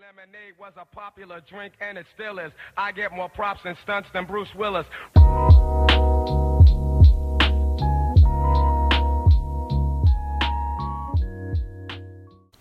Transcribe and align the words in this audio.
Lemonade 0.00 0.54
was 0.58 0.72
a 0.76 0.84
popular 0.84 1.40
drink 1.48 1.74
and 1.80 1.98
it 1.98 2.06
still 2.14 2.38
is. 2.38 2.52
I 2.76 2.92
get 2.92 3.12
more 3.12 3.28
props 3.28 3.60
and 3.64 3.76
stunts 3.82 4.08
than 4.12 4.26
Bruce 4.26 4.48
Willis. 4.56 4.86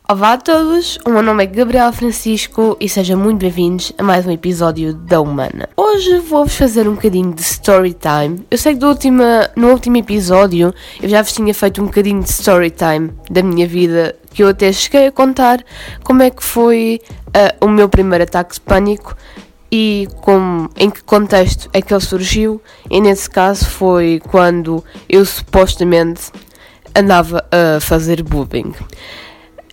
Olá 0.09 0.33
a 0.33 0.37
todos, 0.37 0.97
o 1.05 1.09
meu 1.09 1.21
nome 1.21 1.43
é 1.43 1.47
Gabriel 1.47 1.91
Francisco 1.91 2.77
e 2.79 2.87
sejam 2.87 3.19
muito 3.19 3.41
bem-vindos 3.41 3.91
a 3.97 4.03
mais 4.03 4.25
um 4.25 4.31
episódio 4.31 4.93
da 4.93 5.19
Humana. 5.19 5.67
Hoje 5.75 6.19
vou-vos 6.19 6.55
fazer 6.55 6.87
um 6.87 6.93
bocadinho 6.93 7.33
de 7.33 7.41
story 7.41 7.93
time. 7.93 8.45
Eu 8.49 8.57
sei 8.57 8.73
que 8.73 8.79
do 8.79 8.95
no 9.57 9.67
último 9.67 9.97
episódio 9.97 10.73
eu 11.03 11.09
já 11.09 11.21
vos 11.21 11.33
tinha 11.33 11.53
feito 11.53 11.81
um 11.81 11.87
bocadinho 11.87 12.23
de 12.23 12.29
story 12.29 12.69
time 12.69 13.11
da 13.29 13.43
minha 13.43 13.67
vida, 13.67 14.15
que 14.33 14.41
eu 14.41 14.47
até 14.47 14.71
cheguei 14.71 15.07
a 15.07 15.11
contar 15.11 15.61
como 16.05 16.23
é 16.23 16.29
que 16.29 16.41
foi 16.41 17.01
uh, 17.35 17.65
o 17.65 17.67
meu 17.67 17.89
primeiro 17.89 18.23
ataque 18.23 18.53
de 18.53 18.61
pânico 18.61 19.13
e 19.69 20.07
como, 20.21 20.69
em 20.77 20.89
que 20.89 21.03
contexto 21.03 21.69
é 21.73 21.81
que 21.81 21.93
ele 21.93 21.99
surgiu. 21.99 22.61
E 22.89 23.01
nesse 23.01 23.29
caso 23.29 23.65
foi 23.65 24.21
quando 24.29 24.81
eu 25.09 25.25
supostamente 25.25 26.31
andava 26.95 27.45
a 27.51 27.81
fazer 27.81 28.23
bullying. 28.23 28.73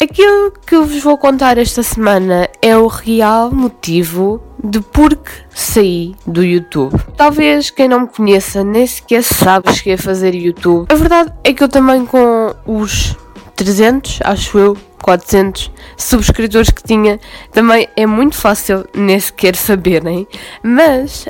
Aquilo 0.00 0.52
que 0.66 0.76
vos 0.76 1.02
vou 1.02 1.16
contar 1.16 1.56
esta 1.56 1.82
semana 1.82 2.48
é 2.60 2.76
o 2.76 2.86
real 2.86 3.50
motivo 3.50 4.42
de 4.62 4.80
por 4.80 5.14
que 5.16 5.30
saí 5.50 6.14
do 6.26 6.44
YouTube. 6.44 7.00
Talvez 7.16 7.70
quem 7.70 7.88
não 7.88 8.00
me 8.00 8.08
conheça 8.08 8.64
nem 8.64 8.86
sequer 8.86 9.22
sabe 9.22 9.72
que 9.80 9.92
a 9.92 9.98
fazer 9.98 10.34
YouTube. 10.34 10.86
A 10.90 10.94
verdade 10.94 11.32
é 11.44 11.52
que 11.52 11.62
eu 11.62 11.68
também 11.68 12.04
com 12.04 12.54
os 12.66 13.16
300, 13.56 14.20
acho 14.24 14.58
eu, 14.58 14.76
400 15.02 15.70
subscritores 15.96 16.70
que 16.70 16.82
tinha, 16.82 17.20
também 17.52 17.88
é 17.94 18.06
muito 18.06 18.36
fácil 18.36 18.86
nem 18.94 19.20
sequer 19.20 19.54
saberem. 19.54 20.26
Mas 20.62 21.26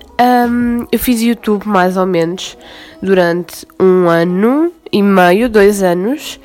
um, 0.48 0.87
eu 0.91 0.98
fiz 0.98 1.20
YouTube 1.20 1.67
mais 1.67 1.97
ou 1.97 2.07
menos 2.07 2.57
durante 3.03 3.67
um 3.79 4.09
ano 4.09 4.73
e 4.91 5.03
meio, 5.03 5.48
dois 5.48 5.83
anos, 5.83 6.41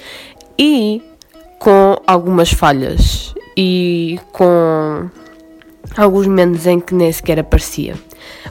e 0.57 1.01
com 1.59 1.97
algumas 2.07 2.51
falhas 2.51 3.35
e 3.55 4.17
com 4.31 5.09
alguns 5.97 6.25
momentos 6.25 6.65
em 6.65 6.79
que 6.79 6.95
nem 6.95 7.11
sequer 7.11 7.39
aparecia. 7.39 7.95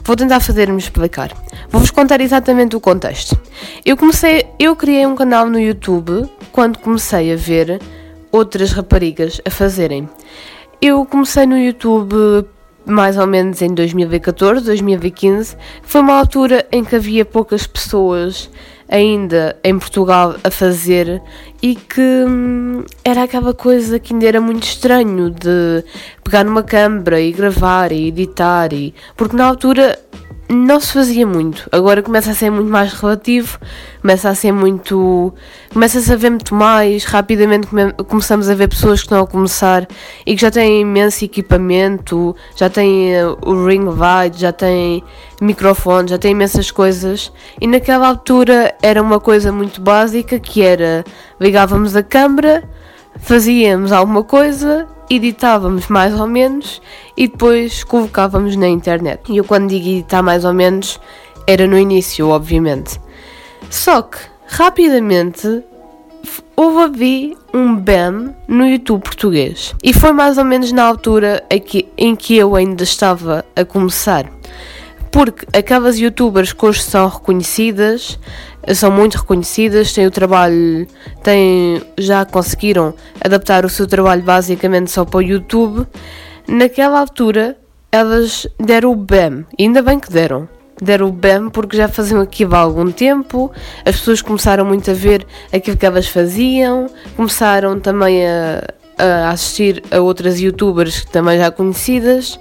Vou 0.03 0.15
tentar 0.15 0.39
fazer-me 0.39 0.77
explicar. 0.77 1.31
Vou-vos 1.69 1.91
contar 1.91 2.21
exatamente 2.21 2.75
o 2.75 2.79
contexto. 2.79 3.39
Eu 3.83 3.97
comecei, 3.97 4.45
eu 4.59 4.75
criei 4.75 5.05
um 5.05 5.15
canal 5.15 5.49
no 5.49 5.59
YouTube 5.59 6.29
quando 6.51 6.79
comecei 6.79 7.33
a 7.33 7.35
ver 7.35 7.81
outras 8.31 8.71
raparigas 8.71 9.41
a 9.43 9.49
fazerem. 9.49 10.07
Eu 10.81 11.05
comecei 11.05 11.45
no 11.45 11.57
YouTube 11.57 12.45
mais 12.85 13.17
ou 13.17 13.27
menos 13.27 13.61
em 13.61 13.73
2014, 13.73 14.65
2015. 14.65 15.55
Foi 15.81 16.01
uma 16.01 16.17
altura 16.17 16.65
em 16.71 16.83
que 16.83 16.95
havia 16.95 17.25
poucas 17.25 17.67
pessoas 17.67 18.49
ainda 18.89 19.55
em 19.63 19.77
Portugal 19.77 20.35
a 20.43 20.49
fazer 20.49 21.21
e 21.61 21.75
que 21.75 22.01
hum, 22.01 22.83
era 23.05 23.23
aquela 23.23 23.53
coisa 23.53 23.99
que 23.99 24.13
ainda 24.13 24.25
era 24.25 24.41
muito 24.41 24.63
estranho 24.63 25.29
de 25.29 25.83
pegar 26.23 26.43
numa 26.43 26.63
câmera 26.63 27.21
e 27.21 27.31
gravar 27.31 27.91
e 27.91 28.07
editar 28.07 28.73
e 28.73 28.93
porque 29.15 29.35
na 29.35 29.45
altura 29.45 29.97
não 30.49 30.79
se 30.79 30.93
fazia 30.93 31.27
muito. 31.27 31.69
Agora 31.71 32.01
começa 32.01 32.31
a 32.31 32.33
ser 32.33 32.49
muito 32.49 32.69
mais 32.69 32.91
relativo, 32.91 33.59
começa 34.01 34.29
a 34.29 34.35
ser 34.35 34.51
muito. 34.51 35.31
começa-se 35.71 36.11
a 36.11 36.15
ver 36.15 36.31
muito 36.31 36.55
mais. 36.55 37.05
Rapidamente 37.05 37.67
come 37.67 37.93
começamos 38.07 38.49
a 38.49 38.55
ver 38.55 38.67
pessoas 38.67 38.99
que 38.99 39.05
estão 39.05 39.21
a 39.21 39.27
começar 39.27 39.87
e 40.25 40.35
que 40.35 40.41
já 40.41 40.49
têm 40.49 40.81
imenso 40.81 41.23
equipamento, 41.23 42.35
já 42.55 42.67
têm 42.67 43.13
uh, 43.23 43.37
o 43.45 43.65
ring 43.65 43.85
light, 43.85 44.39
já 44.39 44.51
têm 44.51 45.03
microfone, 45.39 46.09
já 46.09 46.17
têm 46.17 46.31
imensas 46.31 46.71
coisas. 46.71 47.31
E 47.61 47.67
naquela 47.67 48.07
altura 48.07 48.75
era 48.81 49.01
uma 49.01 49.19
coisa 49.19 49.51
muito 49.51 49.79
básica 49.79 50.39
que 50.39 50.63
era 50.63 51.05
ligávamos 51.39 51.95
a 51.95 52.01
câmera, 52.01 52.63
fazíamos 53.19 53.91
alguma 53.91 54.23
coisa 54.23 54.87
editávamos 55.09 55.87
mais 55.87 56.17
ou 56.19 56.27
menos 56.27 56.81
e 57.17 57.27
depois 57.27 57.83
colocávamos 57.83 58.55
na 58.55 58.67
internet. 58.67 59.21
E 59.29 59.37
eu 59.37 59.43
quando 59.43 59.69
digo 59.69 59.87
editar 59.87 60.21
mais 60.21 60.45
ou 60.45 60.53
menos 60.53 60.99
era 61.47 61.65
no 61.65 61.77
início, 61.77 62.29
obviamente. 62.29 62.99
Só 63.69 64.01
que 64.01 64.17
rapidamente 64.47 65.63
houve 66.55 66.79
ali 66.79 67.37
um 67.53 67.75
BAM 67.75 68.35
no 68.47 68.67
YouTube 68.67 69.01
português. 69.01 69.73
E 69.83 69.93
foi 69.93 70.11
mais 70.11 70.37
ou 70.37 70.45
menos 70.45 70.71
na 70.71 70.83
altura 70.83 71.43
em 71.97 72.15
que 72.15 72.35
eu 72.37 72.55
ainda 72.55 72.83
estava 72.83 73.45
a 73.55 73.65
começar. 73.65 74.29
Porque 75.11 75.45
aquelas 75.57 75.97
youtubers 75.97 76.53
que 76.53 76.65
hoje 76.65 76.83
são 76.83 77.07
reconhecidas 77.07 78.19
são 78.75 78.91
muito 78.91 79.17
reconhecidas, 79.17 79.93
têm 79.93 80.05
o 80.05 80.11
trabalho, 80.11 80.87
têm, 81.23 81.81
já 81.97 82.25
conseguiram 82.25 82.93
adaptar 83.19 83.65
o 83.65 83.69
seu 83.69 83.87
trabalho 83.87 84.21
basicamente 84.21 84.91
só 84.91 85.05
para 85.05 85.17
o 85.17 85.21
YouTube. 85.21 85.87
Naquela 86.47 86.99
altura, 86.99 87.57
elas 87.91 88.47
deram 88.59 88.91
o 88.91 88.95
BAM, 88.95 89.45
ainda 89.59 89.81
bem 89.81 89.99
que 89.99 90.11
deram. 90.11 90.47
Deram 90.81 91.09
o 91.09 91.11
BAM 91.11 91.49
porque 91.49 91.75
já 91.75 91.87
faziam 91.87 92.21
aquilo 92.21 92.55
há 92.55 92.59
algum 92.59 92.91
tempo, 92.91 93.51
as 93.85 93.97
pessoas 93.97 94.21
começaram 94.21 94.63
muito 94.63 94.89
a 94.89 94.93
ver 94.93 95.25
aquilo 95.51 95.75
que 95.75 95.85
elas 95.85 96.07
faziam, 96.07 96.89
começaram 97.17 97.79
também 97.79 98.25
a, 98.25 98.63
a 98.97 99.29
assistir 99.31 99.83
a 99.91 99.99
outras 99.99 100.39
youtubers 100.39 101.03
também 101.05 101.37
já 101.37 101.51
conhecidas, 101.51 102.39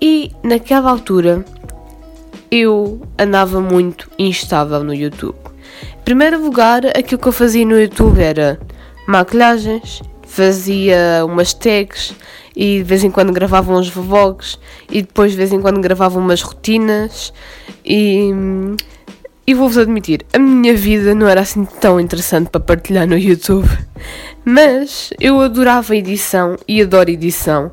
e 0.00 0.32
naquela 0.42 0.90
altura 0.90 1.44
eu 2.50 3.00
andava 3.16 3.60
muito 3.60 4.10
instável 4.18 4.82
no 4.82 4.92
YouTube. 4.92 5.49
Primeiro 6.04 6.42
lugar, 6.42 6.86
aquilo 6.86 7.20
que 7.20 7.28
eu 7.28 7.32
fazia 7.32 7.64
no 7.64 7.80
YouTube 7.80 8.20
era 8.20 8.58
maquilhagens, 9.06 10.02
fazia 10.26 11.24
umas 11.24 11.52
tags 11.52 12.14
e 12.56 12.78
de 12.78 12.82
vez 12.84 13.04
em 13.04 13.10
quando 13.10 13.32
gravava 13.32 13.72
uns 13.72 13.88
vlogs 13.88 14.58
e 14.90 15.02
depois 15.02 15.32
de 15.32 15.36
vez 15.36 15.52
em 15.52 15.60
quando 15.60 15.80
gravava 15.80 16.18
umas 16.18 16.42
rotinas 16.42 17.32
e, 17.84 18.30
e 19.46 19.54
vou-vos 19.54 19.78
admitir, 19.78 20.24
a 20.32 20.38
minha 20.38 20.74
vida 20.74 21.14
não 21.14 21.28
era 21.28 21.40
assim 21.40 21.64
tão 21.64 22.00
interessante 22.00 22.50
para 22.50 22.60
partilhar 22.60 23.06
no 23.06 23.18
YouTube, 23.18 23.68
mas 24.44 25.12
eu 25.20 25.40
adorava 25.40 25.96
edição 25.96 26.56
e 26.66 26.80
adoro 26.82 27.10
edição 27.10 27.72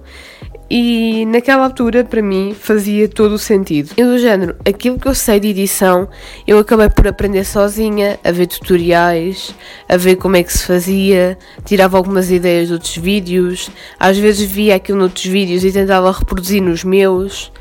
e 0.69 1.25
naquela 1.27 1.63
altura, 1.63 2.03
para 2.03 2.21
mim, 2.21 2.53
fazia 2.53 3.07
todo 3.07 3.33
o 3.33 3.39
sentido. 3.39 3.91
Eu, 3.95 4.07
do 4.07 4.17
género, 4.17 4.55
aquilo 4.67 4.99
que 4.99 5.07
eu 5.07 5.15
sei 5.15 5.39
de 5.39 5.47
edição, 5.47 6.09
eu 6.45 6.59
acabei 6.59 6.89
por 6.89 7.07
aprender 7.07 7.45
sozinha, 7.45 8.19
a 8.23 8.31
ver 8.31 8.47
tutoriais, 8.47 9.55
a 9.87 9.95
ver 9.95 10.17
como 10.17 10.35
é 10.35 10.43
que 10.43 10.51
se 10.51 10.65
fazia, 10.65 11.37
tirava 11.63 11.97
algumas 11.97 12.29
ideias 12.29 12.67
de 12.67 12.73
outros 12.73 12.97
vídeos, 12.97 13.69
às 13.97 14.17
vezes 14.17 14.49
via 14.49 14.75
aquilo 14.75 14.97
noutros 14.97 15.25
vídeos 15.25 15.63
e 15.63 15.71
tentava 15.71 16.11
reproduzir 16.11 16.61
nos 16.61 16.83
meus. 16.83 17.51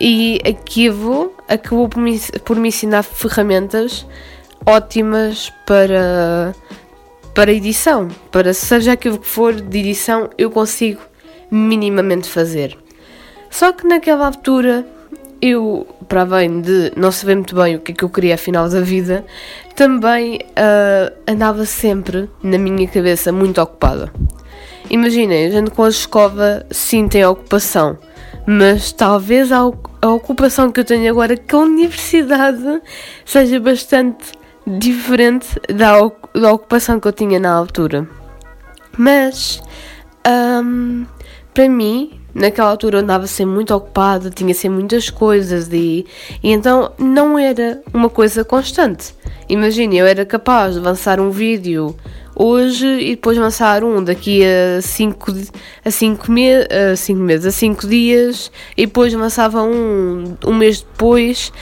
E 0.00 0.40
aquilo 0.44 1.32
acabou 1.48 1.88
por 1.88 2.00
me, 2.00 2.20
por 2.44 2.56
me 2.56 2.68
ensinar 2.68 3.02
ferramentas 3.02 4.06
ótimas 4.66 5.52
para, 5.66 6.54
para 7.34 7.52
edição. 7.52 8.08
Para 8.30 8.54
seja 8.54 8.92
aquilo 8.92 9.18
que 9.18 9.26
for 9.26 9.54
de 9.54 9.78
edição, 9.78 10.30
eu 10.38 10.50
consigo 10.50 11.00
minimamente 11.50 12.28
fazer. 12.28 12.76
Só 13.50 13.72
que 13.72 13.86
naquela 13.86 14.26
altura 14.26 14.84
eu, 15.40 15.86
para 16.08 16.22
além 16.22 16.60
de 16.60 16.92
não 16.96 17.12
saber 17.12 17.34
muito 17.34 17.54
bem 17.54 17.76
o 17.76 17.80
que 17.80 17.92
é 17.92 17.94
que 17.94 18.02
eu 18.02 18.08
queria 18.08 18.34
afinal 18.34 18.68
da 18.68 18.80
vida, 18.80 19.24
também 19.76 20.36
uh, 20.36 21.12
andava 21.28 21.66
sempre 21.66 22.30
na 22.42 22.56
minha 22.56 22.88
cabeça 22.88 23.30
muito 23.30 23.60
ocupada. 23.60 24.10
Imaginem, 24.88 25.46
a 25.46 25.50
gente 25.50 25.70
com 25.70 25.84
a 25.84 25.88
escova 25.88 26.64
sim 26.70 27.08
tem 27.08 27.24
ocupação, 27.24 27.98
mas 28.46 28.92
talvez 28.92 29.52
a, 29.52 29.58
a 30.02 30.08
ocupação 30.08 30.70
que 30.70 30.80
eu 30.80 30.84
tenho 30.84 31.10
agora 31.10 31.36
com 31.36 31.58
a 31.58 31.60
universidade 31.60 32.80
seja 33.24 33.60
bastante 33.60 34.32
diferente 34.66 35.48
da, 35.68 35.98
da 36.38 36.52
ocupação 36.52 36.98
que 36.98 37.08
eu 37.08 37.12
tinha 37.12 37.38
na 37.38 37.52
altura. 37.52 38.08
Mas 38.96 39.60
um, 40.26 41.04
para 41.54 41.68
mim, 41.68 42.10
naquela 42.34 42.68
altura 42.68 42.98
andava 43.00 43.28
sempre 43.28 43.54
muito 43.54 43.72
ocupada, 43.72 44.28
tinha 44.28 44.52
sempre 44.52 44.78
muitas 44.80 45.08
coisas 45.08 45.68
e, 45.72 46.04
e 46.42 46.50
então 46.50 46.92
não 46.98 47.38
era 47.38 47.80
uma 47.92 48.10
coisa 48.10 48.44
constante. 48.44 49.14
Imagine, 49.48 49.96
eu 49.98 50.06
era 50.06 50.26
capaz 50.26 50.74
de 50.74 50.80
lançar 50.80 51.20
um 51.20 51.30
vídeo 51.30 51.94
hoje 52.34 52.86
e 52.86 53.10
depois 53.10 53.38
lançar 53.38 53.84
um 53.84 54.02
daqui 54.02 54.42
a 54.44 54.82
5 54.82 55.32
a 55.84 55.90
cinco 55.92 56.32
me 56.32 56.50
a 56.92 56.96
cinco 56.96 57.20
meses, 57.20 57.46
a 57.46 57.52
5 57.52 57.86
dias 57.86 58.50
e 58.76 58.86
depois 58.86 59.14
lançava 59.14 59.62
um 59.62 60.36
um 60.44 60.52
mês 60.52 60.80
depois 60.80 61.52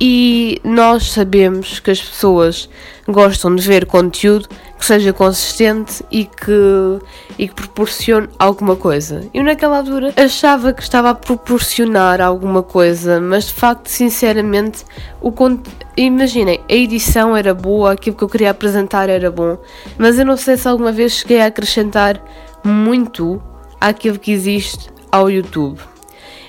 e 0.00 0.60
nós 0.62 1.10
sabemos 1.10 1.80
que 1.80 1.90
as 1.90 2.00
pessoas 2.00 2.68
gostam 3.08 3.54
de 3.56 3.66
ver 3.66 3.86
conteúdo 3.86 4.48
que 4.84 4.88
seja 4.88 5.14
consistente 5.14 6.04
e 6.10 6.26
que, 6.26 6.98
e 7.38 7.48
que 7.48 7.54
proporcione 7.54 8.28
alguma 8.38 8.76
coisa. 8.76 9.22
Eu 9.32 9.42
naquela 9.42 9.78
altura 9.78 10.12
achava 10.14 10.74
que 10.74 10.82
estava 10.82 11.08
a 11.08 11.14
proporcionar 11.14 12.20
alguma 12.20 12.62
coisa, 12.62 13.18
mas 13.18 13.46
de 13.46 13.54
facto, 13.54 13.88
sinceramente, 13.88 14.84
o 15.22 15.32
imaginem, 15.96 16.60
a 16.68 16.74
edição 16.74 17.34
era 17.34 17.54
boa, 17.54 17.92
aquilo 17.92 18.14
que 18.14 18.24
eu 18.24 18.28
queria 18.28 18.50
apresentar 18.50 19.08
era 19.08 19.30
bom, 19.30 19.56
mas 19.96 20.18
eu 20.18 20.26
não 20.26 20.36
sei 20.36 20.58
se 20.58 20.68
alguma 20.68 20.92
vez 20.92 21.12
cheguei 21.12 21.40
a 21.40 21.46
acrescentar 21.46 22.22
muito 22.62 23.42
àquilo 23.80 24.18
que 24.18 24.32
existe 24.32 24.90
ao 25.10 25.30
YouTube. 25.30 25.93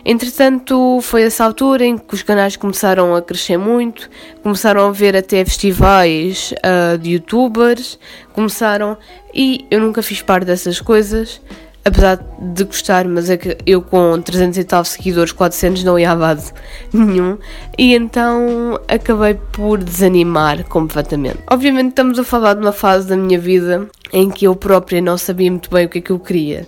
Entretanto, 0.06 1.00
foi 1.02 1.24
essa 1.24 1.44
altura 1.44 1.84
em 1.84 1.98
que 1.98 2.14
os 2.14 2.22
canais 2.22 2.56
começaram 2.56 3.16
a 3.16 3.24
crescer 3.24 3.58
muito, 3.58 4.08
começaram 4.44 4.88
a 4.88 4.92
ver 4.92 5.16
até 5.16 5.44
festivais 5.44 6.54
uh, 6.60 6.96
de 7.00 7.14
youtubers, 7.14 7.98
começaram. 8.32 8.96
E 9.34 9.66
eu 9.72 9.82
nunca 9.82 10.04
fiz 10.04 10.22
parte 10.22 10.46
dessas 10.46 10.80
coisas, 10.80 11.42
apesar 11.84 12.24
de 12.40 12.64
gostar, 12.66 13.08
mas 13.08 13.32
é 13.32 13.38
que 13.38 13.58
eu 13.66 13.82
com 13.82 14.22
300 14.22 14.60
e 14.60 14.64
tal 14.64 14.86
seguidores, 14.86 15.32
400 15.32 15.84
não 15.84 15.98
ia 15.98 16.12
a 16.12 16.16
base 16.16 16.54
nenhum, 16.94 17.40
e 17.76 17.96
então 17.96 18.80
acabei 18.88 19.34
por 19.34 19.84
desanimar 19.84 20.64
completamente. 20.66 21.40
Obviamente, 21.50 21.90
estamos 21.90 22.20
a 22.20 22.24
falar 22.24 22.54
de 22.54 22.62
uma 22.62 22.72
fase 22.72 23.08
da 23.08 23.18
minha 23.18 23.40
vida 23.40 23.88
em 24.14 24.30
que 24.30 24.46
eu 24.46 24.56
própria 24.56 25.02
não 25.02 25.18
sabia 25.18 25.50
muito 25.50 25.70
bem 25.72 25.88
o 25.88 25.90
que 25.90 25.98
é 25.98 26.02
que 26.02 26.12
eu 26.12 26.20
queria 26.20 26.68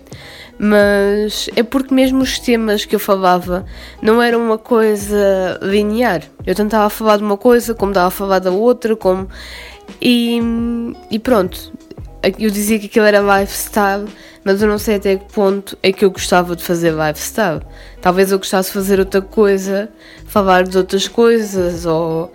mas 0.60 1.50
é 1.56 1.62
porque 1.62 1.94
mesmo 1.94 2.22
os 2.22 2.40
temas 2.40 2.84
que 2.84 2.96
eu 2.96 3.00
falava 3.00 3.66
não 4.02 4.22
eram 4.22 4.44
uma 4.44 4.58
coisa 4.58 5.60
linear. 5.62 6.24
Eu 6.46 6.56
tentava 6.56 6.90
falar 6.90 7.18
de 7.18 7.24
uma 7.24 7.38
coisa, 7.38 7.76
como 7.76 7.92
estava 7.92 8.08
a 8.08 8.12
falar 8.12 8.40
da 8.40 8.52
outra, 8.52 8.96
como. 8.96 9.28
E, 10.02 10.40
e 11.12 11.20
pronto. 11.20 11.72
Eu 12.40 12.50
dizia 12.50 12.80
que 12.80 12.88
aquilo 12.88 13.06
era 13.06 13.40
lifestyle, 13.40 14.06
mas 14.44 14.62
eu 14.62 14.68
não 14.68 14.80
sei 14.80 14.96
até 14.96 15.16
que 15.16 15.32
ponto 15.32 15.78
é 15.84 15.92
que 15.92 16.04
eu 16.04 16.10
gostava 16.10 16.56
de 16.56 16.64
fazer 16.64 16.92
lifestyle. 16.92 17.62
Talvez 18.02 18.32
eu 18.32 18.40
gostasse 18.40 18.70
de 18.70 18.74
fazer 18.74 19.00
outra 19.00 19.22
coisa, 19.22 19.90
falar 20.26 20.64
de 20.64 20.78
outras 20.78 21.08
coisas, 21.08 21.86
ou. 21.86 22.32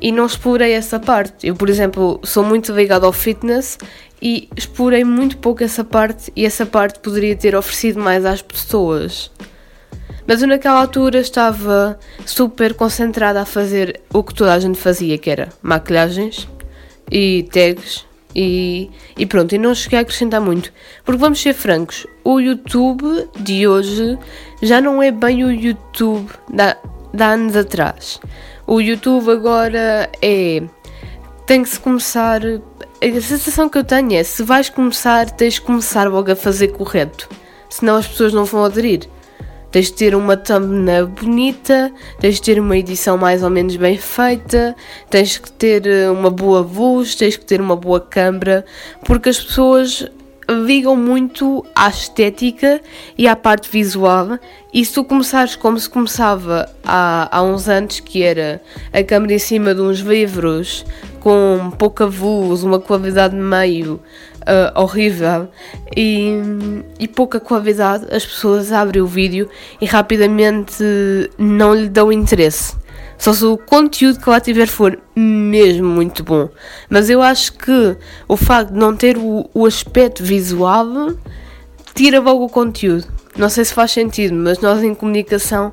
E 0.00 0.12
não 0.12 0.26
explorei 0.26 0.72
essa 0.72 0.98
parte. 0.98 1.46
Eu, 1.46 1.54
por 1.54 1.68
exemplo, 1.68 2.20
sou 2.22 2.44
muito 2.44 2.72
ligado 2.72 3.04
ao 3.04 3.12
fitness 3.12 3.78
e 4.26 4.48
explorei 4.56 5.04
muito 5.04 5.38
pouco 5.38 5.62
essa 5.62 5.84
parte 5.84 6.32
e 6.34 6.44
essa 6.44 6.66
parte 6.66 6.98
poderia 6.98 7.36
ter 7.36 7.54
oferecido 7.54 8.00
mais 8.00 8.24
às 8.24 8.42
pessoas. 8.42 9.30
Mas 10.26 10.42
eu 10.42 10.48
naquela 10.48 10.80
altura 10.80 11.20
estava 11.20 11.96
super 12.24 12.74
concentrada 12.74 13.42
a 13.42 13.44
fazer 13.44 14.00
o 14.12 14.24
que 14.24 14.34
toda 14.34 14.52
a 14.52 14.58
gente 14.58 14.80
fazia, 14.80 15.16
que 15.16 15.30
era 15.30 15.50
maquilhagens 15.62 16.48
e 17.08 17.48
tags 17.52 18.04
e, 18.34 18.90
e 19.16 19.24
pronto, 19.26 19.54
e 19.54 19.58
não 19.58 19.72
cheguei 19.76 20.00
a 20.00 20.02
acrescentar 20.02 20.40
muito. 20.40 20.72
Porque 21.04 21.20
vamos 21.20 21.40
ser 21.40 21.54
francos, 21.54 22.04
o 22.24 22.40
YouTube 22.40 23.28
de 23.38 23.68
hoje 23.68 24.18
já 24.60 24.80
não 24.80 25.00
é 25.00 25.12
bem 25.12 25.44
o 25.44 25.52
YouTube 25.52 26.28
da, 26.52 26.76
de 27.14 27.22
anos 27.22 27.54
atrás. 27.54 28.20
O 28.66 28.80
YouTube 28.80 29.30
agora 29.30 30.10
é. 30.20 30.64
Tem 31.46 31.62
que 31.62 31.68
se 31.68 31.78
começar 31.78 32.40
a 32.44 33.20
sensação 33.20 33.68
que 33.68 33.78
eu 33.78 33.84
tenho 33.84 34.14
é: 34.14 34.24
se 34.24 34.42
vais 34.42 34.68
começar, 34.68 35.30
tens 35.30 35.54
de 35.54 35.60
começar 35.60 36.10
logo 36.10 36.32
a 36.32 36.36
fazer 36.36 36.68
correto, 36.68 37.28
senão 37.68 37.94
as 37.96 38.06
pessoas 38.06 38.32
não 38.32 38.44
vão 38.44 38.64
aderir. 38.64 39.08
Tens 39.70 39.86
de 39.86 39.92
ter 39.92 40.14
uma 40.14 40.36
thumbnail 40.36 41.06
bonita, 41.06 41.92
tens 42.18 42.36
de 42.36 42.42
ter 42.42 42.58
uma 42.58 42.76
edição 42.76 43.16
mais 43.18 43.42
ou 43.42 43.50
menos 43.50 43.76
bem 43.76 43.96
feita, 43.96 44.74
tens 45.10 45.38
que 45.38 45.52
ter 45.52 45.86
eh, 45.86 46.10
uma 46.10 46.30
boa 46.30 46.60
luz, 46.60 47.14
tens 47.14 47.36
que 47.36 47.44
ter 47.44 47.60
uma 47.60 47.76
boa 47.76 48.00
câmera, 48.00 48.64
porque 49.04 49.28
as 49.28 49.38
pessoas 49.38 50.06
ligam 50.48 50.96
muito 50.96 51.64
à 51.74 51.88
estética 51.88 52.80
e 53.16 53.26
à 53.26 53.34
parte 53.34 53.70
visual. 53.70 54.38
E 54.72 54.84
se 54.84 54.94
tu 54.94 55.04
começares 55.04 55.56
como 55.56 55.78
se 55.78 55.88
começava 55.88 56.68
há, 56.84 57.28
há 57.30 57.42
uns 57.42 57.68
anos, 57.68 58.00
que 58.00 58.22
era 58.22 58.60
a 58.92 59.02
câmera 59.02 59.34
em 59.34 59.38
cima 59.38 59.74
de 59.74 59.80
uns 59.80 60.00
livros 60.00 60.84
com 61.20 61.72
pouca 61.76 62.04
luz, 62.04 62.62
uma 62.62 62.78
qualidade 62.78 63.34
meio 63.34 64.00
uh, 64.42 64.80
horrível 64.80 65.48
e, 65.96 66.40
e, 66.98 67.08
pouca 67.08 67.40
qualidade, 67.40 68.06
as 68.14 68.24
pessoas 68.24 68.72
abrem 68.72 69.02
o 69.02 69.06
vídeo 69.06 69.48
e 69.80 69.86
rapidamente 69.86 70.84
não 71.36 71.74
lhe 71.74 71.88
dão 71.88 72.12
interesse. 72.12 72.76
Só 73.18 73.32
se 73.32 73.44
o 73.44 73.56
conteúdo 73.56 74.20
que 74.20 74.28
lá 74.28 74.40
tiver 74.40 74.66
for 74.66 74.98
mesmo 75.14 75.88
muito 75.88 76.22
bom. 76.22 76.48
Mas 76.88 77.08
eu 77.08 77.22
acho 77.22 77.52
que 77.54 77.96
o 78.28 78.36
facto 78.36 78.72
de 78.72 78.78
não 78.78 78.94
ter 78.94 79.16
o, 79.16 79.48
o 79.54 79.66
aspecto 79.66 80.22
visual 80.22 80.86
tira 81.94 82.20
logo 82.20 82.44
o 82.44 82.48
conteúdo. 82.48 83.06
Não 83.36 83.48
sei 83.48 83.64
se 83.64 83.74
faz 83.74 83.90
sentido, 83.92 84.34
mas 84.34 84.60
nós 84.60 84.82
em 84.82 84.94
comunicação, 84.94 85.72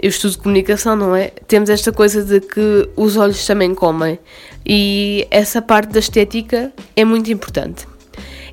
eu 0.00 0.08
estudo 0.08 0.38
comunicação, 0.38 0.94
não 0.94 1.16
é? 1.16 1.32
Temos 1.48 1.68
esta 1.68 1.90
coisa 1.92 2.22
de 2.24 2.40
que 2.40 2.88
os 2.96 3.16
olhos 3.16 3.44
também 3.44 3.74
comem. 3.74 4.18
E 4.64 5.26
essa 5.30 5.60
parte 5.60 5.92
da 5.92 5.98
estética 5.98 6.72
é 6.94 7.04
muito 7.04 7.30
importante. 7.30 7.86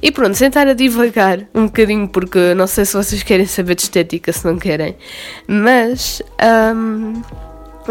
E 0.02 0.12
pronto, 0.12 0.36
sentar 0.36 0.68
a 0.68 0.74
divagar 0.74 1.46
um 1.54 1.66
bocadinho, 1.66 2.08
porque 2.08 2.54
não 2.54 2.68
sei 2.68 2.86
se 2.86 2.96
vocês 2.96 3.22
querem 3.22 3.46
saber 3.46 3.76
de 3.76 3.82
estética, 3.84 4.32
se 4.32 4.46
não 4.46 4.58
querem. 4.58 4.96
Mas 5.46 6.22
um, 6.76 7.22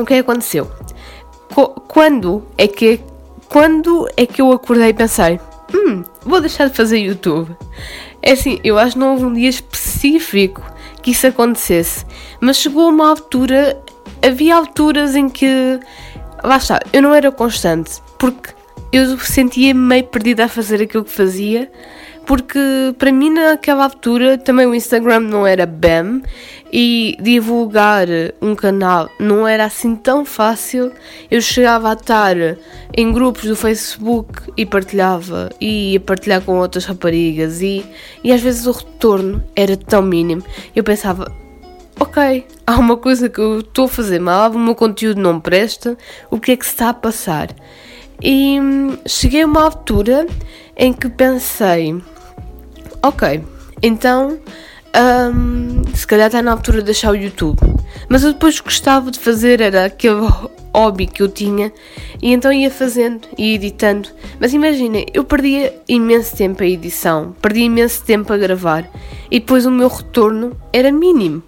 o 0.03 0.07
que 0.07 0.15
aconteceu? 0.15 0.71
Quando 1.89 2.47
é 2.57 2.67
que 2.67 3.01
quando 3.49 4.07
é 4.17 4.27
que 4.27 4.43
eu 4.43 4.53
acordei 4.53 4.91
e 4.91 4.95
pensei, 4.95 5.41
hum, 5.75 6.05
vou 6.23 6.41
deixar 6.41 6.69
de 6.69 6.77
fazer 6.77 6.99
YouTube? 6.99 7.57
É 8.21 8.33
assim, 8.33 8.61
eu 8.63 8.79
acho 8.79 8.93
que 8.93 8.99
não 8.99 9.13
houve 9.13 9.25
um 9.25 9.33
dia 9.33 9.49
específico 9.49 10.63
que 11.03 11.13
isso 11.13 11.27
acontecesse, 11.27 12.05
mas 12.41 12.59
chegou 12.59 12.89
uma 12.91 13.09
altura, 13.09 13.81
havia 14.23 14.55
alturas 14.55 15.17
em 15.17 15.31
que, 15.31 15.81
lá 16.45 16.59
está, 16.59 16.81
eu 16.93 17.01
não 17.01 17.15
era 17.15 17.33
constante, 17.33 18.03
porque 18.19 18.51
eu 18.93 19.19
sentia 19.19 19.75
meio 19.75 20.05
perdida 20.05 20.45
a 20.45 20.49
fazer 20.49 20.83
aquilo 20.83 21.05
que 21.05 21.13
fazia, 21.13 21.71
porque 22.29 22.95
para 22.99 23.11
mim 23.11 23.31
naquela 23.31 23.85
altura 23.85 24.37
também 24.37 24.67
o 24.67 24.75
Instagram 24.75 25.21
não 25.21 25.47
era 25.47 25.65
BAM 25.65 26.21
e 26.71 27.17
divulgar 27.19 28.07
um 28.43 28.55
canal 28.55 29.09
não 29.19 29.49
era 29.49 29.65
assim 29.65 29.97
tão 29.97 30.27
fácil. 30.27 30.93
Eu 31.31 31.41
chegava 31.41 31.89
a 31.89 31.95
estar 31.95 32.37
em 32.95 33.11
grupos 33.11 33.45
do 33.45 33.57
Facebook 33.57 34.43
e 34.59 34.67
partilhava, 34.67 35.49
e 35.59 35.93
ia 35.93 36.01
partilhar 36.01 36.43
com 36.43 36.59
outras 36.59 36.85
raparigas, 36.85 37.63
e, 37.63 37.83
e 38.23 38.31
às 38.31 38.43
vezes 38.43 38.67
o 38.67 38.73
retorno 38.73 39.43
era 39.57 39.75
tão 39.75 40.03
mínimo. 40.03 40.45
Eu 40.77 40.85
pensava, 40.85 41.35
ok, 41.99 42.47
há 42.67 42.77
uma 42.77 42.99
coisa 42.99 43.31
que 43.31 43.39
eu 43.39 43.61
estou 43.61 43.87
a 43.87 43.89
fazer 43.89 44.19
mal, 44.19 44.51
o 44.51 44.59
meu 44.59 44.75
conteúdo 44.75 45.19
não 45.19 45.41
presta, 45.41 45.97
o 46.31 46.39
que 46.39 46.53
é 46.53 46.57
que 46.57 46.67
se 46.67 46.73
está 46.73 46.91
a 46.91 46.95
passar? 46.95 47.49
E 48.21 48.61
hum, 48.61 48.99
cheguei 49.07 49.41
a 49.43 49.47
uma 49.47 49.63
altura 49.63 50.27
em 50.77 50.93
que 50.93 51.09
pensei 51.09 51.97
ok, 53.03 53.43
então 53.83 54.39
um, 54.99 55.83
se 55.95 56.07
calhar 56.07 56.27
está 56.27 56.43
na 56.43 56.53
altura 56.53 56.79
de 56.79 56.87
deixar 56.87 57.11
o 57.13 57.17
YouTube. 57.17 57.59
Mas 58.09 58.25
eu 58.25 58.33
depois 58.33 58.61
gostava 58.61 59.11
de 59.11 59.19
fazer, 59.19 59.61
era 59.61 59.85
aquele 59.85 60.27
hobby 60.75 61.07
que 61.07 61.23
eu 61.23 61.29
tinha, 61.29 61.73
e 62.21 62.33
então 62.33 62.53
ia 62.53 62.71
fazendo 62.71 63.29
e 63.37 63.55
editando. 63.55 64.09
Mas 64.41 64.53
imaginem, 64.53 65.07
eu 65.13 65.25
perdia 65.25 65.75
imenso 65.89 66.37
tempo 66.37 66.63
a 66.63 66.67
edição, 66.67 67.35
perdia 67.41 67.65
imenso 67.65 68.05
tempo 68.05 68.33
a 68.33 68.37
gravar, 68.37 68.89
e 69.31 69.41
depois 69.41 69.67
o 69.67 69.71
meu 69.71 69.89
retorno 69.89 70.57
era 70.73 70.91
mínimo. 70.93 71.43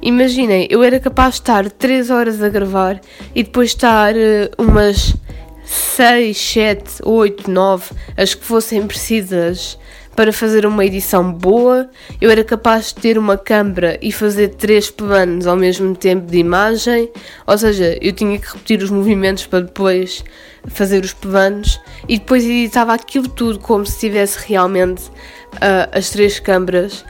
Imaginem, 0.00 0.68
eu 0.70 0.82
era 0.82 1.00
capaz 1.00 1.34
de 1.34 1.40
estar 1.40 1.70
3 1.70 2.10
horas 2.10 2.40
a 2.40 2.48
gravar 2.48 3.00
e 3.34 3.42
depois 3.42 3.70
estar 3.70 4.14
uh, 4.14 4.48
umas 4.56 5.16
6, 5.64 6.38
7, 6.38 6.84
8, 7.02 7.50
9, 7.50 7.90
as 8.16 8.32
que 8.32 8.44
fossem 8.44 8.86
precisas 8.86 9.76
para 10.18 10.32
fazer 10.32 10.66
uma 10.66 10.84
edição 10.84 11.32
boa, 11.32 11.88
eu 12.20 12.28
era 12.28 12.42
capaz 12.42 12.86
de 12.86 12.96
ter 12.96 13.16
uma 13.16 13.38
câmera 13.38 13.96
e 14.02 14.10
fazer 14.10 14.48
três 14.48 14.90
planos 14.90 15.46
ao 15.46 15.54
mesmo 15.54 15.94
tempo 15.94 16.28
de 16.28 16.38
imagem, 16.38 17.08
ou 17.46 17.56
seja, 17.56 17.96
eu 18.02 18.12
tinha 18.12 18.36
que 18.36 18.48
repetir 18.48 18.82
os 18.82 18.90
movimentos 18.90 19.46
para 19.46 19.60
depois 19.60 20.24
fazer 20.66 21.04
os 21.04 21.12
planos 21.12 21.80
e 22.08 22.18
depois 22.18 22.44
editava 22.44 22.94
aquilo 22.94 23.28
tudo 23.28 23.60
como 23.60 23.86
se 23.86 24.00
tivesse 24.00 24.44
realmente 24.44 25.06
uh, 25.06 25.88
as 25.92 26.10
três 26.10 26.40
câmaras. 26.40 27.04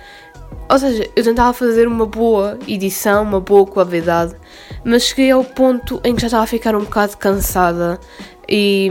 Ou 0.71 0.79
seja, 0.79 1.09
eu 1.17 1.25
tentava 1.25 1.55
fazer 1.55 1.89
uma 1.89 2.05
boa 2.05 2.59
edição, 2.69 3.23
uma 3.23 3.41
boa 3.41 3.65
qualidade, 3.65 4.35
mas 4.85 5.05
cheguei 5.05 5.31
ao 5.31 5.43
ponto 5.43 5.99
em 6.05 6.15
que 6.15 6.21
já 6.21 6.27
estava 6.27 6.45
a 6.45 6.47
ficar 6.47 6.77
um 6.77 6.81
bocado 6.81 7.17
cansada 7.17 7.99
e, 8.49 8.91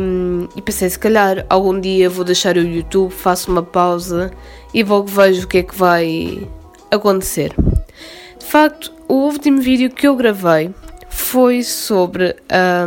e, 0.56 0.62
pensei, 0.62 0.90
se 0.90 1.00
calhar 1.00 1.46
algum 1.50 1.80
dia 1.80 2.10
vou 2.10 2.24
deixar 2.24 2.58
o 2.58 2.62
YouTube, 2.62 3.12
faço 3.12 3.52
uma 3.52 3.64
pausa 3.64 4.32
e 4.74 4.84
logo 4.84 5.08
vejo 5.08 5.46
o 5.46 5.48
que 5.48 5.60
é 5.60 5.64
que 5.64 5.76
vai 5.76 6.48
acontecer. 6.92 7.54
De 8.38 8.46
facto, 8.46 8.94
o 9.08 9.14
último 9.16 9.60
vídeo 9.60 9.90
que 9.90 10.08
eu 10.08 10.16
gravei 10.16 10.74
foi 11.10 11.64
sobre 11.64 12.36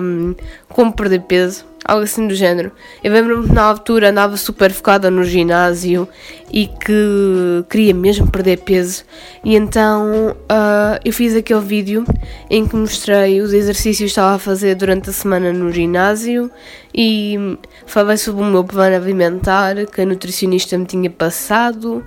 um, 0.00 0.34
como 0.68 0.92
perder 0.92 1.22
peso 1.22 1.69
algo 1.84 2.04
assim 2.04 2.26
do 2.26 2.34
género. 2.34 2.72
Eu 3.02 3.12
lembro-me 3.12 3.48
que 3.48 3.54
na 3.54 3.62
altura 3.62 4.10
andava 4.10 4.36
super 4.36 4.70
focada 4.72 5.10
no 5.10 5.24
ginásio 5.24 6.08
e 6.52 6.66
que 6.66 7.64
queria 7.68 7.94
mesmo 7.94 8.30
perder 8.30 8.58
peso, 8.58 9.04
e 9.44 9.54
então 9.54 10.30
uh, 10.30 11.00
eu 11.04 11.12
fiz 11.12 11.34
aquele 11.36 11.60
vídeo 11.60 12.04
em 12.48 12.66
que 12.66 12.74
mostrei 12.74 13.40
os 13.40 13.52
exercícios 13.52 13.98
que 13.98 14.04
estava 14.06 14.34
a 14.34 14.38
fazer 14.38 14.74
durante 14.74 15.10
a 15.10 15.12
semana 15.12 15.52
no 15.52 15.70
ginásio 15.70 16.50
e 16.92 17.56
falei 17.86 18.16
sobre 18.16 18.42
o 18.42 18.46
meu 18.46 18.64
plano 18.64 18.96
alimentar 18.96 19.86
que 19.86 20.00
a 20.00 20.06
nutricionista 20.06 20.76
me 20.76 20.86
tinha 20.86 21.08
passado 21.08 22.04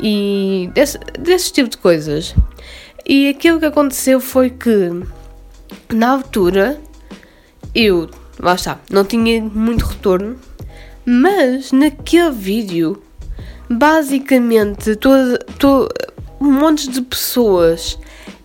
e 0.00 0.68
desse, 0.74 0.98
desse 1.18 1.52
tipo 1.52 1.70
de 1.70 1.78
coisas. 1.78 2.34
E 3.06 3.28
aquilo 3.28 3.60
que 3.60 3.66
aconteceu 3.66 4.18
foi 4.18 4.50
que 4.50 4.90
na 5.92 6.10
altura 6.10 6.80
eu 7.74 8.08
lá 8.38 8.54
está, 8.54 8.80
não 8.90 9.04
tinha 9.04 9.42
muito 9.42 9.84
retorno, 9.84 10.36
mas 11.04 11.72
naquele 11.72 12.30
vídeo, 12.30 13.02
basicamente, 13.68 14.96
todo, 14.96 15.38
todo, 15.58 15.88
um 16.40 16.52
monte 16.52 16.90
de 16.90 17.02
pessoas 17.02 17.98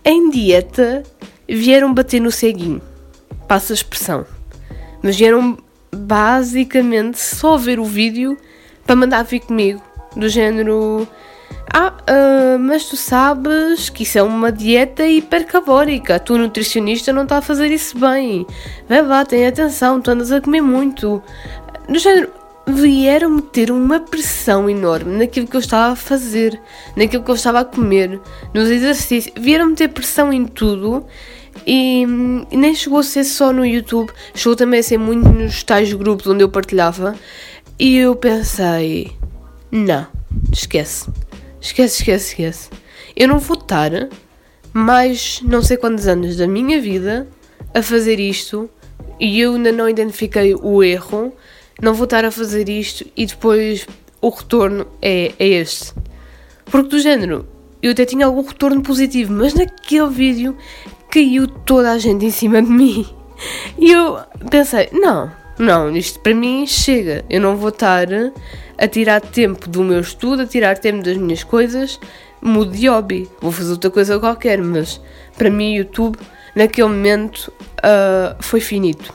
em 0.03 0.29
dieta 0.29 1.03
vieram 1.47 1.93
bater 1.93 2.19
no 2.19 2.31
ceguinho, 2.31 2.81
passa 3.47 3.73
a 3.73 3.75
expressão, 3.75 4.25
mas 5.01 5.15
vieram 5.15 5.57
basicamente 5.93 7.19
só 7.19 7.57
ver 7.57 7.79
o 7.79 7.85
vídeo 7.85 8.37
para 8.85 8.95
mandar 8.95 9.23
vir 9.23 9.41
comigo, 9.41 9.81
do 10.15 10.27
género 10.29 11.07
ah, 11.71 11.93
uh, 11.93 12.59
mas 12.59 12.85
tu 12.85 12.97
sabes 12.97 13.89
que 13.89 14.03
isso 14.03 14.17
é 14.17 14.23
uma 14.23 14.51
dieta 14.51 15.05
hipercalórica. 15.05 16.15
A 16.15 16.19
tua 16.19 16.37
nutricionista 16.37 17.13
não 17.13 17.23
está 17.23 17.37
a 17.37 17.41
fazer 17.41 17.71
isso 17.71 17.97
bem. 17.97 18.45
Vai 18.87 19.01
lá, 19.03 19.23
tem 19.23 19.45
atenção, 19.45 20.01
tu 20.01 20.09
andas 20.09 20.31
a 20.31 20.41
comer 20.41 20.61
muito. 20.61 21.21
No 21.87 21.99
género, 21.99 22.31
vieram-me 22.65 23.41
ter 23.41 23.71
uma 23.71 23.99
pressão 23.99 24.69
enorme 24.69 25.17
naquilo 25.17 25.47
que 25.47 25.55
eu 25.55 25.59
estava 25.59 25.93
a 25.93 25.95
fazer, 25.95 26.59
naquilo 26.95 27.23
que 27.23 27.31
eu 27.31 27.35
estava 27.35 27.59
a 27.59 27.65
comer, 27.65 28.19
nos 28.53 28.69
exercícios. 28.69 29.33
Vieram-me 29.39 29.75
ter 29.75 29.89
pressão 29.89 30.33
em 30.33 30.45
tudo. 30.45 31.05
E, 31.67 32.03
e, 32.51 32.57
nem 32.57 32.73
chegou 32.73 32.99
a 32.99 33.03
ser 33.03 33.23
só 33.23 33.51
no 33.51 33.65
YouTube, 33.65 34.11
chegou 34.33 34.55
também 34.55 34.79
a 34.79 34.83
ser 34.83 34.97
muito 34.97 35.27
nos 35.27 35.61
tais 35.61 35.91
grupos 35.93 36.25
onde 36.25 36.43
eu 36.43 36.49
partilhava. 36.49 37.15
E 37.77 37.97
eu 37.97 38.15
pensei: 38.15 39.11
não, 39.71 40.07
esquece 40.51 41.11
Esquece, 41.61 41.99
esquece, 41.99 42.29
esquece. 42.29 42.69
Eu 43.15 43.27
não 43.27 43.39
vou 43.39 43.57
estar 43.57 43.91
mais 44.71 45.41
não 45.43 45.61
sei 45.61 45.77
quantos 45.77 46.07
anos 46.07 46.37
da 46.37 46.47
minha 46.47 46.79
vida 46.81 47.27
a 47.73 47.81
fazer 47.81 48.19
isto 48.19 48.69
e 49.19 49.39
eu 49.39 49.55
ainda 49.55 49.71
não 49.71 49.89
identifiquei 49.89 50.55
o 50.55 50.83
erro. 50.83 51.33
Não 51.81 51.93
vou 51.93 52.05
estar 52.05 52.25
a 52.25 52.31
fazer 52.31 52.69
isto 52.69 53.05
e 53.15 53.25
depois 53.25 53.87
o 54.21 54.29
retorno 54.29 54.87
é, 55.01 55.33
é 55.39 55.47
este. 55.47 55.93
Porque 56.65 56.89
do 56.89 56.99
género, 56.99 57.47
eu 57.81 57.91
até 57.91 58.05
tinha 58.05 58.25
algum 58.25 58.41
retorno 58.41 58.81
positivo, 58.81 59.33
mas 59.33 59.53
naquele 59.53 60.09
vídeo 60.09 60.57
caiu 61.09 61.47
toda 61.47 61.91
a 61.91 61.97
gente 61.97 62.25
em 62.25 62.31
cima 62.31 62.61
de 62.61 62.69
mim. 62.69 63.05
E 63.77 63.91
eu 63.91 64.19
pensei, 64.49 64.89
não, 64.91 65.31
não, 65.57 65.95
isto 65.95 66.19
para 66.19 66.35
mim 66.35 66.67
chega. 66.67 67.25
Eu 67.29 67.41
não 67.41 67.55
vou 67.55 67.69
estar 67.69 68.07
a 68.79 68.87
tirar 68.87 69.21
tempo 69.21 69.69
do 69.69 69.83
meu 69.83 69.99
estudo, 69.99 70.43
a 70.43 70.45
tirar 70.45 70.77
tempo 70.77 71.03
das 71.03 71.17
minhas 71.17 71.43
coisas, 71.43 71.99
mudo 72.41 72.71
de 72.71 72.87
hobby. 72.87 73.29
Vou 73.41 73.51
fazer 73.51 73.71
outra 73.71 73.89
coisa 73.89 74.19
qualquer, 74.19 74.61
mas 74.61 75.01
para 75.37 75.49
mim, 75.49 75.75
YouTube, 75.75 76.17
naquele 76.55 76.87
momento, 76.87 77.51
uh, 77.79 78.41
foi 78.41 78.61
finito. 78.61 79.13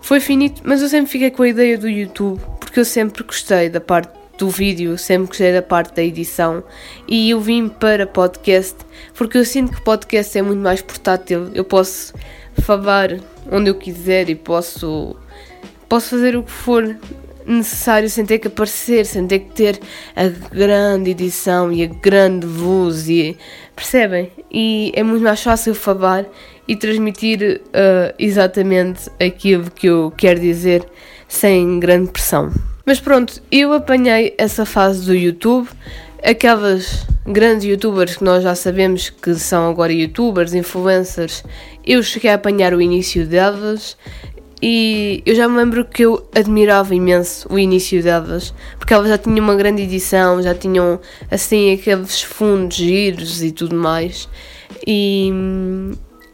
Foi 0.00 0.20
finito, 0.20 0.62
mas 0.64 0.82
eu 0.82 0.88
sempre 0.88 1.10
fiquei 1.10 1.30
com 1.30 1.42
a 1.42 1.48
ideia 1.48 1.76
do 1.76 1.88
YouTube, 1.88 2.40
porque 2.60 2.80
eu 2.80 2.84
sempre 2.84 3.22
gostei 3.22 3.68
da 3.68 3.80
parte 3.80 4.18
do 4.38 4.48
vídeo, 4.48 4.96
sempre 4.96 5.28
gostei 5.28 5.52
da 5.52 5.60
parte 5.60 5.94
da 5.94 6.02
edição 6.02 6.62
e 7.08 7.28
eu 7.28 7.40
vim 7.40 7.68
para 7.68 8.06
podcast 8.06 8.76
porque 9.14 9.36
eu 9.36 9.44
sinto 9.44 9.72
que 9.72 9.80
podcast 9.82 10.38
é 10.38 10.42
muito 10.42 10.60
mais 10.60 10.80
portátil. 10.80 11.50
Eu 11.52 11.64
posso 11.64 12.14
falar 12.62 13.18
onde 13.50 13.68
eu 13.68 13.74
quiser 13.74 14.30
e 14.30 14.34
posso, 14.36 15.16
posso 15.88 16.10
fazer 16.10 16.36
o 16.36 16.44
que 16.44 16.52
for 16.52 16.96
necessário 17.48 18.08
sem 18.08 18.24
ter 18.24 18.38
que 18.38 18.48
aparecer, 18.48 19.06
sem 19.06 19.26
ter 19.26 19.40
que 19.40 19.54
ter 19.54 19.80
a 20.14 20.28
grande 20.28 21.10
edição 21.10 21.72
e 21.72 21.82
a 21.82 21.86
grande 21.86 22.46
luz 22.46 23.08
e 23.08 23.36
percebem? 23.74 24.30
E 24.50 24.92
é 24.94 25.02
muito 25.02 25.22
mais 25.22 25.42
fácil 25.42 25.74
falar 25.74 26.26
e 26.66 26.76
transmitir 26.76 27.62
uh, 27.68 28.14
exatamente 28.18 29.10
aquilo 29.18 29.70
que 29.70 29.86
eu 29.86 30.12
quero 30.16 30.38
dizer 30.38 30.84
sem 31.26 31.80
grande 31.80 32.10
pressão. 32.10 32.52
Mas 32.84 33.00
pronto, 33.00 33.42
eu 33.50 33.72
apanhei 33.72 34.34
essa 34.38 34.64
fase 34.64 35.04
do 35.04 35.14
YouTube, 35.14 35.68
aquelas 36.22 37.06
grandes 37.26 37.64
youtubers 37.64 38.16
que 38.16 38.24
nós 38.24 38.42
já 38.42 38.54
sabemos 38.54 39.10
que 39.10 39.34
são 39.34 39.68
agora 39.68 39.92
youtubers, 39.92 40.54
influencers, 40.54 41.44
eu 41.84 42.02
cheguei 42.02 42.30
a 42.30 42.34
apanhar 42.34 42.72
o 42.72 42.80
início 42.80 43.26
delas 43.26 43.96
e 44.60 45.22
eu 45.24 45.34
já 45.34 45.48
me 45.48 45.56
lembro 45.56 45.84
que 45.84 46.04
eu 46.04 46.28
admirava 46.34 46.94
imenso 46.94 47.46
o 47.50 47.58
início 47.58 48.02
delas, 48.02 48.52
porque 48.78 48.92
elas 48.92 49.08
já 49.08 49.18
tinham 49.18 49.44
uma 49.44 49.54
grande 49.54 49.82
edição, 49.82 50.42
já 50.42 50.54
tinham 50.54 51.00
assim 51.30 51.72
aqueles 51.72 52.22
fundos 52.22 52.76
giros 52.76 53.42
e 53.42 53.52
tudo 53.52 53.76
mais. 53.76 54.28
E, 54.86 55.30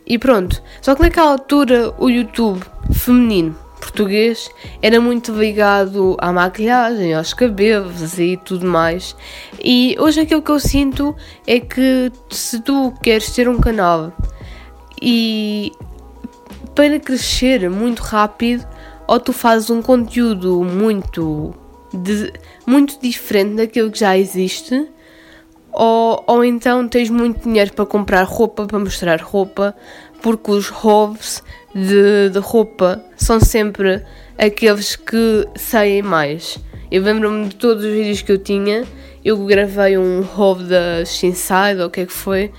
e 0.07 0.19
pronto. 0.19 0.63
Só 0.81 0.95
que 0.95 1.03
naquela 1.03 1.33
altura 1.33 1.95
o 1.99 2.09
YouTube 2.09 2.63
feminino 2.93 3.57
português 3.79 4.51
era 4.81 4.99
muito 5.01 5.33
ligado 5.33 6.17
à 6.19 6.33
maquilhagem, 6.33 7.15
aos 7.15 7.35
cabelos 7.35 8.19
e 8.19 8.39
tudo 8.39 8.67
mais. 8.67 9.15
E 9.63 9.95
hoje 9.99 10.21
aquilo 10.21 10.43
que 10.43 10.51
eu 10.51 10.59
sinto 10.59 11.15
é 11.47 11.61
que 11.61 12.11
se 12.31 12.61
tu 12.61 12.93
queres 13.03 13.31
ter 13.33 13.49
um 13.49 13.61
canal 13.61 14.13
e 15.01 15.71
para 16.75 16.99
crescer 16.99 17.69
muito 17.71 18.01
rápido, 18.01 18.67
ou 19.07 19.21
tu 19.21 19.33
fazes 19.33 19.71
um 19.71 19.81
conteúdo 19.81 20.65
muito, 20.65 21.55
de, 21.93 22.33
muito 22.67 22.99
diferente 23.01 23.57
daquilo 23.57 23.91
que 23.91 24.01
já 24.01 24.17
existe, 24.19 24.89
ou, 25.73 26.23
ou 26.27 26.45
então 26.45 26.87
tens 26.89 27.11
muito 27.11 27.43
dinheiro 27.43 27.73
para 27.73 27.87
comprar 27.87 28.23
roupa, 28.25 28.67
para 28.67 28.79
mostrar 28.79 29.21
roupa, 29.21 29.75
porque 30.23 30.51
os 30.51 30.69
hobbies 30.69 31.43
de, 31.75 32.31
de 32.31 32.39
roupa 32.39 33.05
são 33.17 33.41
sempre 33.41 34.03
aqueles 34.39 34.97
que 34.97 35.47
saem 35.57 36.03
mais. 36.03 36.59
Eu 36.91 37.03
lembro-me 37.03 37.49
de 37.49 37.57
todos 37.57 37.85
os 37.85 37.91
vídeos 37.91 38.23
que 38.23 38.33
eu 38.33 38.39
tinha, 38.39 38.85
eu 39.25 39.37
gravei 39.45 39.99
um 39.99 40.23
hobby 40.23 40.65
da 40.65 41.05
Shinside, 41.05 41.81
ou 41.81 41.87
o 41.87 41.91
que 41.91 42.03
é 42.03 42.07
que 42.07 42.13
foi, 42.13 42.53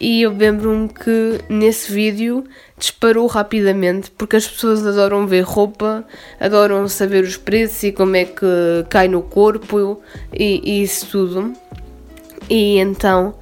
e 0.00 0.22
eu 0.22 0.32
lembro-me 0.32 0.88
que 0.88 1.38
nesse 1.48 1.92
vídeo 1.92 2.44
disparou 2.76 3.26
rapidamente 3.26 4.10
porque 4.10 4.36
as 4.36 4.46
pessoas 4.46 4.86
adoram 4.86 5.26
ver 5.26 5.42
roupa, 5.42 6.04
adoram 6.40 6.88
saber 6.88 7.24
os 7.24 7.36
preços 7.36 7.82
e 7.84 7.92
como 7.92 8.16
é 8.16 8.24
que 8.24 8.46
cai 8.88 9.08
no 9.08 9.22
corpo 9.22 10.00
e, 10.32 10.60
e 10.64 10.82
isso 10.82 11.06
tudo. 11.06 11.52
E 12.48 12.78
então 12.78 13.34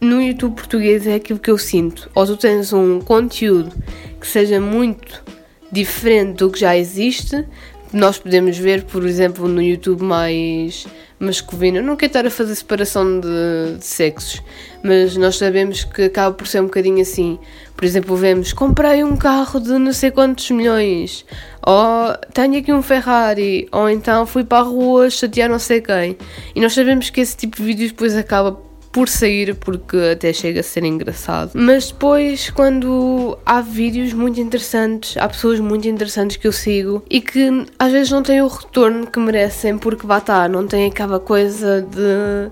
no 0.00 0.20
YouTube 0.20 0.56
português 0.56 1.06
é 1.06 1.14
aquilo 1.14 1.38
que 1.38 1.50
eu 1.50 1.58
sinto. 1.58 2.10
Ou 2.14 2.26
tu 2.26 2.36
tens 2.36 2.72
um 2.72 3.00
conteúdo 3.00 3.72
que 4.20 4.26
seja 4.26 4.60
muito 4.60 5.22
diferente 5.70 6.38
do 6.38 6.50
que 6.50 6.60
já 6.60 6.76
existe. 6.76 7.46
Nós 7.92 8.18
podemos 8.18 8.56
ver, 8.56 8.84
por 8.84 9.04
exemplo, 9.04 9.46
no 9.46 9.60
YouTube 9.60 10.02
mais 10.02 10.86
masculino. 11.20 11.78
Eu 11.78 11.82
não 11.82 11.94
quero 11.94 12.10
estar 12.10 12.26
a 12.26 12.30
fazer 12.30 12.54
separação 12.54 13.20
de, 13.20 13.76
de, 13.78 13.84
sexos, 13.84 14.42
mas 14.82 15.16
nós 15.16 15.36
sabemos 15.36 15.84
que 15.84 16.02
acaba 16.02 16.34
por 16.34 16.46
ser 16.46 16.60
um 16.60 16.64
bocadinho 16.64 17.02
assim. 17.02 17.38
Por 17.76 17.84
exemplo, 17.84 18.16
vemos, 18.16 18.52
comprei 18.52 19.04
um 19.04 19.16
carro 19.16 19.60
de 19.60 19.72
não 19.78 19.92
sei 19.92 20.10
quantos 20.10 20.50
milhões, 20.50 21.24
ou 21.64 22.14
tenho 22.32 22.58
aqui 22.58 22.72
um 22.72 22.82
Ferrari, 22.82 23.68
ou 23.70 23.88
então 23.88 24.26
fui 24.26 24.42
para 24.42 24.58
a 24.58 24.62
rua 24.62 25.10
chatear 25.10 25.48
não 25.48 25.58
sei 25.58 25.80
quem. 25.80 26.16
E 26.54 26.60
nós 26.60 26.72
sabemos 26.72 27.10
que 27.10 27.20
esse 27.20 27.36
tipo 27.36 27.56
de 27.56 27.62
vídeos 27.62 27.90
depois 27.90 28.16
acaba 28.16 28.58
por 28.92 29.08
sair 29.08 29.54
porque 29.54 29.96
até 30.12 30.32
chega 30.32 30.60
a 30.60 30.62
ser 30.62 30.84
engraçado. 30.84 31.52
Mas 31.54 31.90
depois, 31.90 32.50
quando 32.50 33.38
há 33.44 33.62
vídeos 33.62 34.12
muito 34.12 34.38
interessantes, 34.38 35.16
há 35.16 35.26
pessoas 35.26 35.58
muito 35.58 35.88
interessantes 35.88 36.36
que 36.36 36.46
eu 36.46 36.52
sigo 36.52 37.02
e 37.08 37.20
que 37.20 37.66
às 37.78 37.90
vezes 37.90 38.12
não 38.12 38.22
têm 38.22 38.42
o 38.42 38.48
retorno 38.48 39.06
que 39.06 39.18
merecem 39.18 39.78
porque 39.78 40.06
vá 40.06 40.18
estar, 40.18 40.48
não 40.48 40.66
tem 40.66 40.86
aquela 40.86 41.18
coisa 41.18 41.80
de 41.82 42.50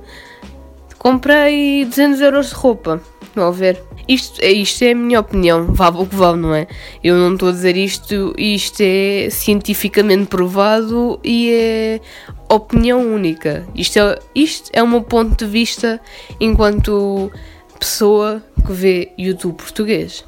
comprei 0.98 1.84
200 1.84 2.20
euros 2.20 2.48
de 2.48 2.54
roupa. 2.54 3.00
A 3.48 3.50
ver? 3.50 3.82
Isto, 4.08 4.44
isto 4.44 4.82
é 4.82 4.90
a 4.90 4.94
minha 4.94 5.20
opinião, 5.20 5.72
vale 5.72 5.98
o 5.98 6.06
que 6.06 6.14
vale, 6.14 6.38
não 6.38 6.54
é? 6.54 6.66
Eu 7.02 7.16
não 7.16 7.34
estou 7.34 7.50
a 7.50 7.52
dizer 7.52 7.76
isto, 7.76 8.34
isto 8.36 8.80
é 8.80 9.28
cientificamente 9.30 10.26
provado 10.26 11.20
e 11.22 11.50
é 11.52 12.00
opinião 12.48 13.00
única. 13.00 13.66
Isto 13.74 13.98
é, 13.98 14.18
isto 14.34 14.70
é 14.72 14.82
o 14.82 14.88
meu 14.88 15.02
ponto 15.02 15.44
de 15.44 15.50
vista 15.50 16.00
enquanto 16.40 17.30
pessoa 17.78 18.42
que 18.66 18.72
vê 18.72 19.12
YouTube 19.16 19.56
português. 19.56 20.24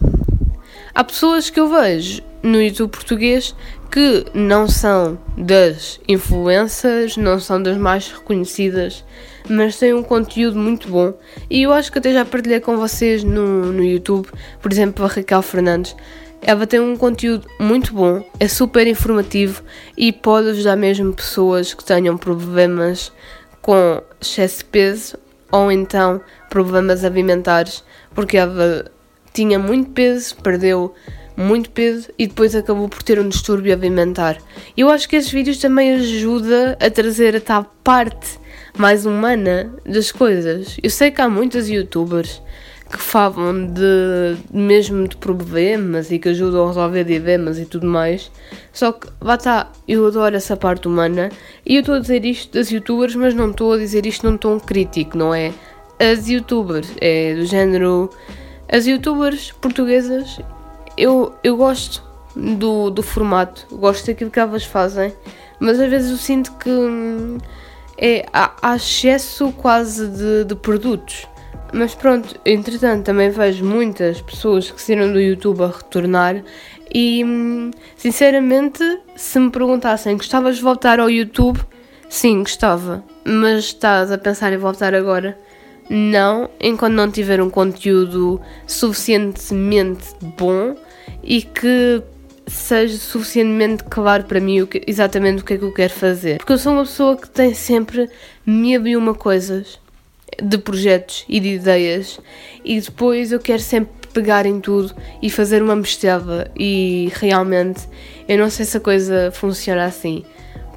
Há 0.95 1.03
pessoas 1.05 1.51
que 1.51 1.59
eu 1.59 1.69
vejo 1.69 2.23
no 2.43 2.61
YouTube 2.61 2.91
português 2.91 3.55
que 3.91 4.25
não 4.33 4.69
são 4.69 5.19
das 5.37 6.01
influências, 6.09 7.17
não 7.17 7.39
são 7.39 7.63
das 7.63 7.77
mais 7.77 8.11
reconhecidas, 8.11 9.05
mas 9.49 9.79
têm 9.79 9.95
um 9.95 10.03
conteúdo 10.03 10.59
muito 10.59 10.89
bom. 10.89 11.15
E 11.51 11.63
eu 11.63 11.73
acho 11.73 11.91
que 11.91 11.99
até 11.99 12.13
já 12.13 12.25
partilhei 12.25 12.61
com 12.61 12.77
vocês 12.77 13.25
no, 13.25 13.73
no 13.73 13.85
YouTube, 13.85 14.29
por 14.61 14.73
exemplo, 14.73 15.05
a 15.05 15.09
Raquel 15.09 15.43
Fernandes. 15.43 15.97
Ela 16.41 16.67
tem 16.67 16.81
um 16.81 16.97
conteúdo 16.97 17.47
muito 17.61 17.95
bom, 17.95 18.25
é 18.41 18.49
super 18.49 18.87
informativo 18.87 19.63
e 19.97 20.13
pode 20.13 20.49
ajudar 20.49 20.77
mesmo 20.77 21.13
pessoas 21.13 21.73
que 21.73 21.85
tenham 21.85 22.17
problemas 22.17 23.13
com 23.61 24.03
excesso 24.21 24.59
de 24.59 24.65
peso 24.65 25.19
ou 25.53 25.71
então 25.71 26.21
problemas 26.51 27.05
alimentares, 27.05 27.85
porque 28.13 28.37
ela 28.37 28.91
tinha 29.33 29.57
muito 29.57 29.91
peso, 29.91 30.35
perdeu 30.37 30.93
muito 31.37 31.71
peso 31.71 32.09
e 32.19 32.27
depois 32.27 32.55
acabou 32.55 32.89
por 32.89 33.03
ter 33.03 33.19
um 33.19 33.29
distúrbio 33.29 33.73
alimentar. 33.73 34.39
Eu 34.77 34.91
acho 34.91 35.09
que 35.09 35.17
esses 35.17 35.31
vídeos 35.31 35.59
também 35.59 35.95
ajudam 35.95 36.77
a 36.81 36.91
trazer 36.91 37.37
a 37.37 37.41
tal 37.41 37.65
parte 37.85 38.42
mais 38.77 39.07
humana 39.07 39.73
das 39.85 40.11
coisas. 40.11 40.77
Eu 40.83 40.91
sei 40.91 41.11
que 41.11 41.21
há 41.21 41.29
muitas 41.29 41.69
youtubers 41.69 42.43
que 42.93 42.99
falam 42.99 43.67
de 43.67 44.37
mesmo 44.53 45.09
de 45.09 45.17
problemas 45.17 46.11
e 46.11 46.19
que 46.19 46.29
ajudam 46.29 46.65
a 46.65 46.69
resolver 46.69 47.05
dilemas 47.05 47.59
e 47.59 47.65
tudo 47.65 47.87
mais. 47.87 48.31
Só 48.71 48.93
que 48.93 49.09
lá 49.21 49.37
está, 49.37 49.73
eu 49.89 50.07
adoro 50.07 50.37
essa 50.37 50.57
parte 50.57 50.87
humana 50.87 51.31
e 51.65 51.77
eu 51.77 51.81
estou 51.81 51.95
a 51.95 51.99
dizer 51.99 52.25
isto 52.27 52.53
das 52.53 52.71
youtubers, 52.71 53.15
mas 53.15 53.35
não 53.35 53.51
estou 53.51 53.73
a 53.73 53.79
dizer 53.79 54.05
isto 54.05 54.29
num 54.29 54.37
tom 54.37 54.61
crítico, 54.61 55.17
não 55.17 55.35
é? 55.35 55.53
As 55.99 56.29
youtubers, 56.29 56.93
é 57.01 57.35
do 57.35 57.47
género. 57.47 58.11
As 58.71 58.87
youtubers 58.87 59.53
portuguesas, 59.53 60.39
eu, 60.97 61.35
eu 61.43 61.57
gosto 61.57 62.03
do, 62.37 62.91
do 62.91 63.03
formato, 63.03 63.67
gosto 63.71 64.07
daquilo 64.07 64.31
que 64.31 64.41
elas 64.41 64.65
fazem, 64.65 65.13
mas 65.59 65.81
às 65.81 65.89
vezes 65.89 66.11
eu 66.11 66.17
sinto 66.17 66.53
que 66.53 66.71
hum, 66.71 67.39
é, 67.99 68.27
há, 68.33 68.75
excesso 68.75 69.53
quase 69.53 70.09
de, 70.09 70.45
de 70.45 70.55
produtos 70.55 71.27
mas 71.73 71.95
pronto, 71.95 72.39
entretanto 72.45 73.07
também 73.07 73.31
vejo 73.31 73.65
muitas 73.65 74.21
pessoas 74.21 74.71
que 74.71 74.81
saíram 74.81 75.11
do 75.11 75.19
YouTube 75.19 75.63
a 75.63 75.69
retornar 75.69 76.45
e 76.95 77.25
sinceramente 77.97 78.83
se 79.17 79.39
me 79.41 79.51
perguntassem 79.51 80.17
gostavas 80.17 80.57
de 80.57 80.63
voltar 80.63 81.01
ao 81.01 81.09
YouTube, 81.09 81.59
sim, 82.11 82.41
gostava. 82.41 83.03
Mas 83.25 83.65
estás 83.65 84.13
a 84.13 84.19
pensar 84.19 84.53
em 84.53 84.59
voltar 84.59 84.95
agora? 84.95 85.39
Não, 85.89 86.51
enquanto 86.61 86.93
não 86.93 87.11
tiver 87.11 87.41
um 87.41 87.49
conteúdo 87.49 88.39
suficientemente 88.67 90.15
bom 90.37 90.77
e 91.23 91.41
que 91.41 92.03
seja 92.53 92.97
suficientemente 92.97 93.85
claro 93.85 94.25
para 94.25 94.41
mim 94.41 94.61
o 94.61 94.67
que, 94.67 94.83
exatamente 94.87 95.43
o 95.43 95.45
que 95.45 95.55
é 95.55 95.59
que 95.59 95.65
eu 95.65 95.73
quero 95.73 95.93
fazer. 95.93 96.39
Porque 96.39 96.53
eu 96.53 96.59
sou 96.59 96.73
uma 96.73 96.83
pessoa 96.83 97.17
que 97.17 97.29
tem 97.29 97.55
sempre 97.55 98.09
mil 98.47 98.87
e 98.87 98.97
uma 98.97 99.15
coisas 99.15 99.81
de 100.41 100.59
projetos 100.59 101.25
e 101.29 101.41
de 101.41 101.49
ideias 101.49 102.21
e 102.65 102.81
depois 102.81 103.33
eu 103.33 103.41
quero 103.41 103.61
sempre 103.61 103.91
pegar 104.13 104.47
em 104.47 104.61
tudo 104.61 104.95
e 105.21 105.31
fazer 105.31 105.63
uma 105.63 105.75
mistura 105.75 106.51
e 106.57 107.11
realmente 107.15 107.89
eu 108.29 108.39
não 108.39 108.49
sei 108.51 108.65
se 108.65 108.77
a 108.77 108.81
coisa 108.81 109.31
funciona 109.33 109.85
assim 109.85 110.25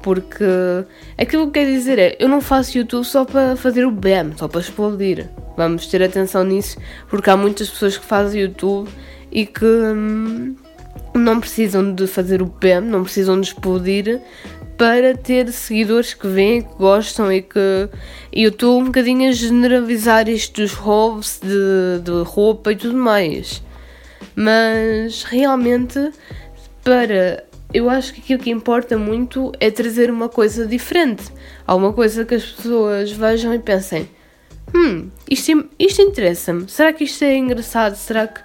porque 0.02 0.44
aquilo 1.18 1.46
que 1.46 1.60
quer 1.60 1.66
dizer 1.66 1.98
é 1.98 2.16
eu 2.18 2.28
não 2.28 2.40
faço 2.40 2.78
YouTube 2.78 3.04
só 3.04 3.24
para 3.24 3.56
fazer 3.56 3.84
o 3.86 3.90
BAM, 3.90 4.36
só 4.36 4.48
para 4.48 4.60
explodir 4.60 5.28
vamos 5.56 5.86
ter 5.86 6.02
atenção 6.02 6.44
nisso 6.44 6.78
porque 7.08 7.30
há 7.30 7.36
muitas 7.36 7.70
pessoas 7.70 7.96
que 7.96 8.04
fazem 8.04 8.42
YouTube 8.42 8.88
e 9.30 9.46
que 9.46 9.64
hum, 9.64 10.54
não 11.14 11.40
precisam 11.40 11.94
de 11.94 12.06
fazer 12.06 12.42
o 12.42 12.46
BAM, 12.46 12.82
não 12.82 13.02
precisam 13.02 13.40
de 13.40 13.48
explodir 13.48 14.20
para 14.76 15.16
ter 15.16 15.50
seguidores 15.52 16.12
que 16.12 16.28
vêm, 16.28 16.62
que 16.62 16.74
gostam 16.74 17.32
e 17.32 17.40
que 17.42 17.88
e 18.32 18.42
eu 18.42 18.50
estou 18.50 18.80
um 18.80 18.84
bocadinho 18.86 19.28
a 19.28 19.32
generalizar 19.32 20.28
isto 20.28 20.60
dos 20.60 20.74
roubos 20.74 21.40
de, 21.40 22.02
de 22.02 22.22
roupa 22.24 22.72
e 22.72 22.76
tudo 22.76 22.96
mais. 22.96 23.62
Mas 24.34 25.24
realmente 25.24 26.10
para 26.84 27.44
eu 27.72 27.90
acho 27.90 28.14
que 28.14 28.20
aquilo 28.20 28.38
que 28.38 28.50
importa 28.50 28.96
muito 28.96 29.52
é 29.58 29.70
trazer 29.70 30.10
uma 30.10 30.28
coisa 30.28 30.66
diferente. 30.66 31.24
Alguma 31.66 31.92
coisa 31.92 32.24
que 32.24 32.34
as 32.34 32.44
pessoas 32.44 33.10
vejam 33.10 33.52
e 33.54 33.58
pensem: 33.58 34.08
hum, 34.74 35.10
isto, 35.28 35.68
isto 35.78 36.02
interessa-me. 36.02 36.68
Será 36.68 36.92
que 36.92 37.04
isto 37.04 37.24
é 37.24 37.36
engraçado? 37.36 37.96
Será 37.96 38.26
que. 38.26 38.40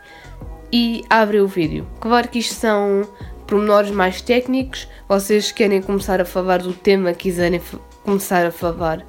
E 0.71 1.03
abre 1.09 1.39
o 1.39 1.47
vídeo. 1.47 1.85
Claro 1.99 2.27
que 2.29 2.39
isto 2.39 2.55
são 2.55 3.07
pormenores 3.45 3.91
mais 3.91 4.21
técnicos, 4.21 4.87
vocês 5.09 5.51
querem 5.51 5.81
começar 5.81 6.21
a 6.21 6.25
falar 6.25 6.59
do 6.59 6.71
tema, 6.71 7.13
quiserem 7.13 7.61
começar 8.01 8.45
a 8.45 8.51
falar, 8.51 9.05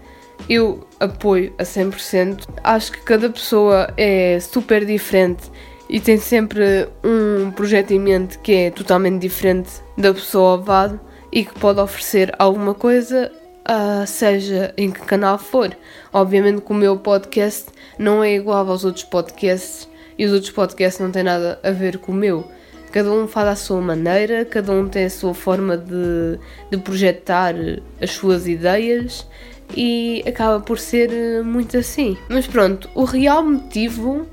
eu 0.49 0.85
apoio 0.99 1.53
a 1.59 1.63
100%. 1.63 2.49
Acho 2.65 2.93
que 2.93 3.01
cada 3.03 3.31
pessoa 3.31 3.93
é 3.97 4.41
super 4.41 4.85
diferente 4.85 5.45
e 5.89 6.01
tem 6.01 6.19
sempre 6.19 6.89
um 7.05 7.51
projeto 7.53 7.93
em 7.93 8.01
mente 8.01 8.39
que 8.39 8.53
é 8.53 8.71
totalmente 8.71 9.21
diferente 9.21 9.71
da 9.97 10.13
pessoa 10.13 10.59
ao 10.59 10.65
lado 10.65 11.01
e 11.31 11.45
que 11.45 11.59
pode 11.59 11.81
oferecer 11.81 12.35
alguma 12.39 12.75
coisa, 12.75 13.31
uh, 13.61 14.07
seja 14.07 14.75
em 14.77 14.91
que 14.91 15.01
canal 15.01 15.39
for. 15.39 15.71
Obviamente 16.13 16.63
que 16.63 16.73
o 16.73 16.75
meu 16.75 16.97
podcast 16.97 17.67
não 17.99 18.25
é 18.25 18.35
igual 18.35 18.69
aos 18.69 18.85
outros 18.85 19.05
podcasts 19.05 19.89
e 20.19 20.25
os 20.25 20.33
outros 20.33 20.51
podcasts 20.51 21.01
não 21.01 21.11
têm 21.11 21.23
nada 21.23 21.59
a 21.63 21.71
ver 21.71 21.99
com 21.99 22.13
o 22.13 22.15
meu. 22.15 22.47
Cada 22.91 23.11
um 23.11 23.27
faz 23.27 23.49
à 23.49 23.57
sua 23.57 23.81
maneira, 23.81 24.45
cada 24.45 24.71
um 24.73 24.87
tem 24.87 25.07
a 25.07 25.11
sua 25.11 25.33
forma 25.33 25.79
de, 25.79 26.39
de 26.71 26.77
projetar 26.77 27.55
as 28.01 28.11
suas 28.11 28.47
ideias 28.47 29.27
e 29.75 30.23
acaba 30.27 30.61
por 30.61 30.79
ser 30.79 31.43
muito 31.43 31.79
assim. 31.79 32.19
Mas 32.29 32.47
pronto, 32.47 32.91
o 32.95 33.05
real 33.05 33.43
motivo, 33.43 34.27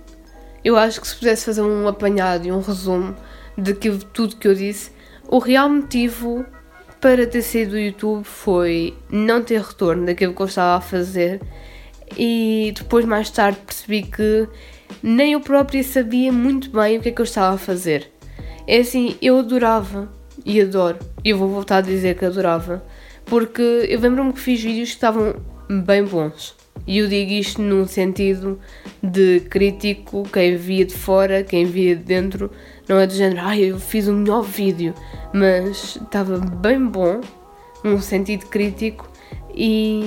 eu 0.63 0.75
acho 0.75 0.99
que 0.99 1.07
se 1.07 1.15
pudesse 1.15 1.45
fazer 1.45 1.61
um 1.61 1.87
apanhado 1.87 2.47
e 2.47 2.51
um 2.51 2.59
resumo 2.59 3.15
de 3.57 3.73
tudo 3.73 4.35
que 4.35 4.47
eu 4.47 4.53
disse, 4.53 4.91
o 5.27 5.39
real 5.39 5.69
motivo 5.69 6.45
para 6.99 7.25
ter 7.25 7.41
saído 7.41 7.71
do 7.71 7.79
YouTube 7.79 8.25
foi 8.25 8.93
não 9.09 9.41
ter 9.41 9.61
retorno 9.61 10.05
daquilo 10.05 10.33
que 10.33 10.41
eu 10.41 10.47
estava 10.47 10.77
a 10.77 10.81
fazer 10.81 11.39
e 12.17 12.73
depois 12.75 13.05
mais 13.05 13.29
tarde 13.29 13.59
percebi 13.65 14.03
que 14.03 14.47
nem 15.01 15.33
eu 15.33 15.39
própria 15.39 15.83
sabia 15.83 16.31
muito 16.31 16.69
bem 16.69 16.97
o 16.97 17.01
que 17.01 17.09
é 17.09 17.11
que 17.11 17.21
eu 17.21 17.25
estava 17.25 17.55
a 17.55 17.57
fazer. 17.57 18.11
É 18.67 18.79
assim, 18.79 19.15
eu 19.21 19.39
adorava 19.39 20.09
e 20.45 20.61
adoro, 20.61 20.99
e 21.23 21.29
eu 21.29 21.37
vou 21.37 21.49
voltar 21.49 21.77
a 21.77 21.81
dizer 21.81 22.17
que 22.17 22.25
adorava, 22.25 22.83
porque 23.25 23.61
eu 23.61 23.99
lembro-me 23.99 24.33
que 24.33 24.39
fiz 24.39 24.61
vídeos 24.61 24.89
que 24.89 24.95
estavam 24.95 25.35
bem 25.85 26.03
bons. 26.03 26.55
E 26.87 26.97
eu 26.97 27.07
digo 27.07 27.31
isto 27.31 27.61
num 27.61 27.85
sentido 27.85 28.59
de 29.03 29.41
crítico, 29.41 30.23
quem 30.31 30.55
via 30.55 30.85
de 30.85 30.93
fora, 30.93 31.43
quem 31.43 31.65
via 31.65 31.95
de 31.95 32.03
dentro, 32.03 32.51
não 32.87 32.99
é 32.99 33.05
do 33.05 33.13
género, 33.13 33.41
ai, 33.41 33.71
eu 33.71 33.79
fiz 33.79 34.07
o 34.07 34.13
melhor 34.13 34.41
vídeo, 34.41 34.93
mas 35.33 35.97
estava 35.97 36.37
bem 36.37 36.83
bom, 36.83 37.21
num 37.83 37.99
sentido 38.01 38.45
crítico, 38.47 39.08
e, 39.53 40.01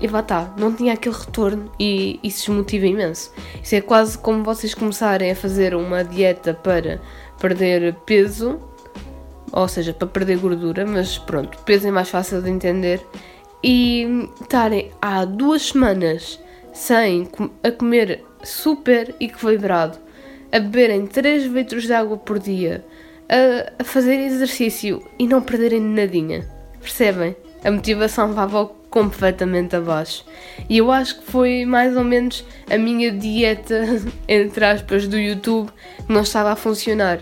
e 0.00 0.06
lá 0.06 0.20
está, 0.20 0.54
não 0.58 0.72
tinha 0.74 0.92
aquele 0.92 1.14
retorno 1.14 1.70
e 1.78 2.20
isso 2.22 2.46
desmotiva 2.46 2.86
imenso. 2.86 3.32
Isso 3.62 3.74
é 3.74 3.80
quase 3.80 4.18
como 4.18 4.44
vocês 4.44 4.74
começarem 4.74 5.30
a 5.30 5.36
fazer 5.36 5.74
uma 5.74 6.04
dieta 6.04 6.52
para 6.52 7.00
perder 7.40 7.94
peso, 8.04 8.60
ou 9.52 9.68
seja, 9.68 9.92
para 9.92 10.08
perder 10.08 10.38
gordura, 10.38 10.84
mas 10.84 11.18
pronto, 11.18 11.58
peso 11.64 11.88
é 11.88 11.90
mais 11.90 12.10
fácil 12.10 12.42
de 12.42 12.50
entender, 12.50 13.00
e 13.62 14.28
estarem 14.40 14.90
há 15.00 15.24
duas 15.24 15.62
semanas 15.68 16.38
sem 16.72 17.28
a 17.62 17.70
comer 17.70 18.22
super 18.42 19.14
equilibrado, 19.18 19.98
a 20.52 20.60
beberem 20.60 21.06
3 21.06 21.46
litros 21.46 21.84
de 21.84 21.92
água 21.92 22.16
por 22.18 22.38
dia, 22.38 22.84
a, 23.28 23.82
a 23.82 23.84
fazer 23.84 24.16
exercício 24.20 25.02
e 25.18 25.26
não 25.26 25.40
perderem 25.40 25.80
nadinha. 25.80 26.46
Percebem? 26.80 27.34
A 27.66 27.70
motivação 27.72 28.32
vai 28.32 28.46
completamente 28.90 29.74
abaixo. 29.74 30.24
E 30.68 30.78
eu 30.78 30.92
acho 30.92 31.18
que 31.18 31.24
foi 31.24 31.64
mais 31.64 31.96
ou 31.96 32.04
menos 32.04 32.44
a 32.70 32.78
minha 32.78 33.10
dieta, 33.10 33.84
entre 34.28 34.64
aspas, 34.64 35.08
do 35.08 35.18
YouTube 35.18 35.72
que 36.06 36.12
não 36.12 36.22
estava 36.22 36.52
a 36.52 36.56
funcionar. 36.56 37.18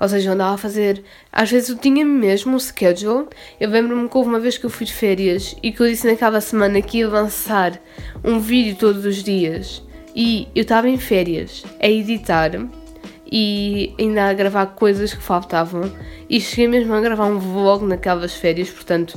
Ou 0.00 0.08
seja, 0.08 0.30
eu 0.30 0.32
andava 0.32 0.56
a 0.56 0.58
fazer. 0.58 1.04
Às 1.30 1.52
vezes 1.52 1.68
eu 1.68 1.76
tinha 1.78 2.04
mesmo 2.04 2.56
um 2.56 2.58
schedule. 2.58 3.28
Eu 3.60 3.70
lembro-me 3.70 4.08
que 4.08 4.16
houve 4.16 4.30
uma 4.30 4.40
vez 4.40 4.58
que 4.58 4.66
eu 4.66 4.70
fui 4.70 4.84
de 4.84 4.92
férias 4.92 5.54
e 5.62 5.70
que 5.70 5.80
eu 5.80 5.86
disse 5.86 6.08
naquela 6.08 6.40
semana 6.40 6.82
que 6.82 6.98
ia 6.98 7.08
lançar 7.08 7.80
um 8.24 8.40
vídeo 8.40 8.74
todos 8.74 9.06
os 9.06 9.22
dias. 9.22 9.80
E 10.12 10.48
eu 10.56 10.62
estava 10.62 10.88
em 10.88 10.98
férias 10.98 11.62
a 11.80 11.86
editar 11.86 12.50
e 13.30 13.94
ainda 13.96 14.28
a 14.28 14.32
gravar 14.34 14.66
coisas 14.66 15.14
que 15.14 15.22
faltavam. 15.22 15.88
E 16.28 16.40
cheguei 16.40 16.66
mesmo 16.66 16.92
a 16.94 17.00
gravar 17.00 17.26
um 17.26 17.38
vlog 17.38 17.84
naquelas 17.84 18.34
férias. 18.34 18.68
Portanto, 18.70 19.16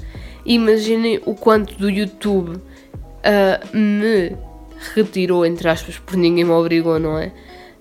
imaginem 0.56 1.22
o 1.26 1.36
quanto 1.36 1.76
do 1.78 1.90
YouTube 1.90 2.56
uh, 2.56 3.78
me 3.78 4.36
retirou, 4.96 5.46
entre 5.46 5.68
aspas, 5.70 6.00
por 6.00 6.16
ninguém 6.16 6.44
me 6.44 6.52
obrigou, 6.52 7.00
não 7.00 7.20
é? 7.20 7.32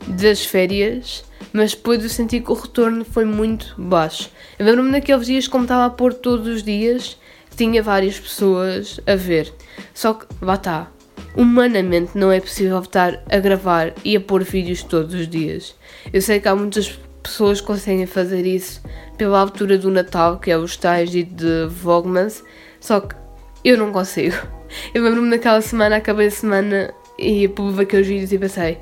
das 0.07 0.45
férias, 0.45 1.25
mas 1.53 1.75
depois 1.75 2.03
eu 2.03 2.09
senti 2.09 2.41
que 2.41 2.51
o 2.51 2.55
retorno 2.55 3.05
foi 3.05 3.25
muito 3.25 3.75
baixo. 3.79 4.31
Eu 4.59 4.67
lembro-me 4.67 4.91
naqueles 4.91 5.27
dias, 5.27 5.49
como 5.49 5.65
estava 5.65 5.87
a 5.87 5.91
pôr 5.91 6.15
todos 6.15 6.47
os 6.47 6.63
dias, 6.63 7.19
tinha 7.57 7.83
várias 7.83 8.19
pessoas 8.19 9.01
a 9.07 9.15
ver. 9.15 9.53
Só 9.95 10.15
que, 10.15 10.27
lá 10.41 10.55
está, 10.55 10.91
humanamente 11.35 12.13
não 12.15 12.31
é 12.31 12.41
possível 12.41 12.79
estar 12.81 13.23
a 13.31 13.39
gravar 13.39 13.95
e 14.05 14.17
a 14.17 14.21
pôr 14.21 14.45
vídeos 14.45 14.83
todos 14.83 15.15
os 15.15 15.29
dias. 15.29 15.75
Eu 16.13 16.21
sei 16.21 16.41
que 16.41 16.49
há 16.49 16.55
muitas 16.55 16.99
pessoas 17.27 17.61
conseguem 17.61 18.07
fazer 18.07 18.47
isso 18.47 18.81
pela 19.17 19.41
altura 19.41 19.77
do 19.77 19.91
Natal, 19.91 20.39
que 20.39 20.51
é 20.51 20.57
os 20.57 20.77
tais 20.77 21.11
de 21.11 21.67
Vlogmas, 21.69 22.45
só 22.81 23.01
que 23.01 23.17
eu 23.65 23.77
não 23.77 23.93
consigo. 23.93 24.37
Eu 24.93 25.05
lembro-me 25.05 25.29
naquela 25.29 25.61
semana, 25.61 25.97
acabei 25.97 26.27
a 26.27 26.31
semana 26.31 26.93
e 27.19 27.47
pude 27.47 27.81
aqueles 27.81 28.07
vídeos 28.07 28.33
e 28.33 28.39
pensei, 28.39 28.79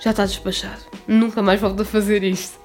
já 0.00 0.10
está 0.10 0.24
despachado, 0.24 0.80
nunca 1.06 1.42
mais 1.42 1.60
volto 1.60 1.82
a 1.82 1.84
fazer 1.84 2.22
isto. 2.22 2.58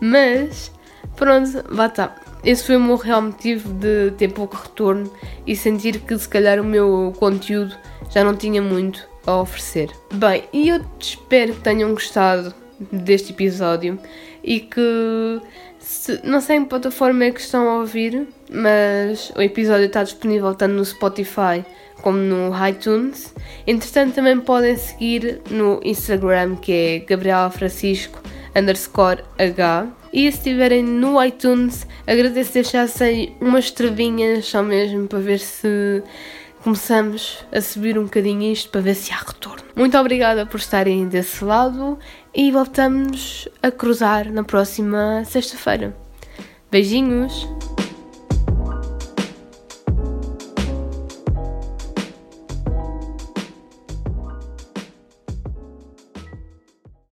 Mas, 0.00 0.72
pronto, 1.16 1.64
vá 1.68 1.86
está. 1.86 2.14
Esse 2.44 2.64
foi 2.64 2.76
o 2.76 2.80
meu 2.80 2.96
real 2.96 3.20
motivo 3.20 3.72
de 3.74 4.12
ter 4.12 4.28
pouco 4.28 4.56
retorno 4.56 5.12
e 5.46 5.56
sentir 5.56 6.00
que 6.00 6.16
se 6.16 6.28
calhar 6.28 6.60
o 6.60 6.64
meu 6.64 7.12
conteúdo 7.18 7.76
já 8.10 8.22
não 8.24 8.34
tinha 8.36 8.62
muito 8.62 9.06
a 9.26 9.40
oferecer. 9.40 9.90
Bem, 10.14 10.44
e 10.52 10.68
eu 10.68 10.80
espero 10.98 11.54
que 11.54 11.60
tenham 11.60 11.92
gostado 11.92 12.54
deste 12.92 13.32
episódio 13.32 13.98
e 14.42 14.60
que 14.60 15.40
se, 15.78 16.20
não 16.24 16.40
sei 16.40 16.56
em 16.56 16.62
que 16.62 16.70
plataforma 16.70 17.24
é 17.24 17.30
que 17.30 17.40
estão 17.40 17.68
a 17.68 17.78
ouvir, 17.78 18.26
mas 18.50 19.30
o 19.36 19.42
episódio 19.42 19.86
está 19.86 20.02
disponível 20.02 20.54
tanto 20.54 20.74
no 20.74 20.84
Spotify 20.84 21.64
como 22.02 22.18
no 22.18 22.52
iTunes. 22.66 23.34
Entretanto, 23.66 24.14
também 24.14 24.40
podem 24.40 24.76
seguir 24.76 25.40
no 25.50 25.80
Instagram 25.84 26.56
que 26.56 26.72
é 26.72 26.98
Gabriela 27.00 27.50
Francisco 27.50 28.20
underscore 28.54 29.22
H. 29.38 29.86
E 30.12 30.30
se 30.30 30.38
estiverem 30.38 30.82
no 30.82 31.22
iTunes, 31.22 31.86
agradeço 32.06 32.52
deixassem 32.52 33.36
umas 33.40 33.66
estrelinhas 33.66 34.46
só 34.46 34.62
mesmo 34.62 35.06
para 35.06 35.20
ver 35.20 35.38
se 35.38 36.02
começamos 36.62 37.44
a 37.52 37.60
subir 37.60 37.98
um 37.98 38.04
bocadinho 38.04 38.52
isto 38.52 38.70
para 38.70 38.80
ver 38.80 38.94
se 38.94 39.12
há 39.12 39.16
retorno. 39.16 39.64
Muito 39.74 39.96
obrigada 39.98 40.46
por 40.46 40.60
estarem 40.60 41.08
desse 41.08 41.44
lado 41.44 41.98
e 42.34 42.50
voltamos 42.50 43.48
a 43.62 43.70
cruzar 43.70 44.30
na 44.30 44.44
próxima 44.44 45.24
sexta-feira. 45.24 45.96
Beijinhos! 46.70 47.48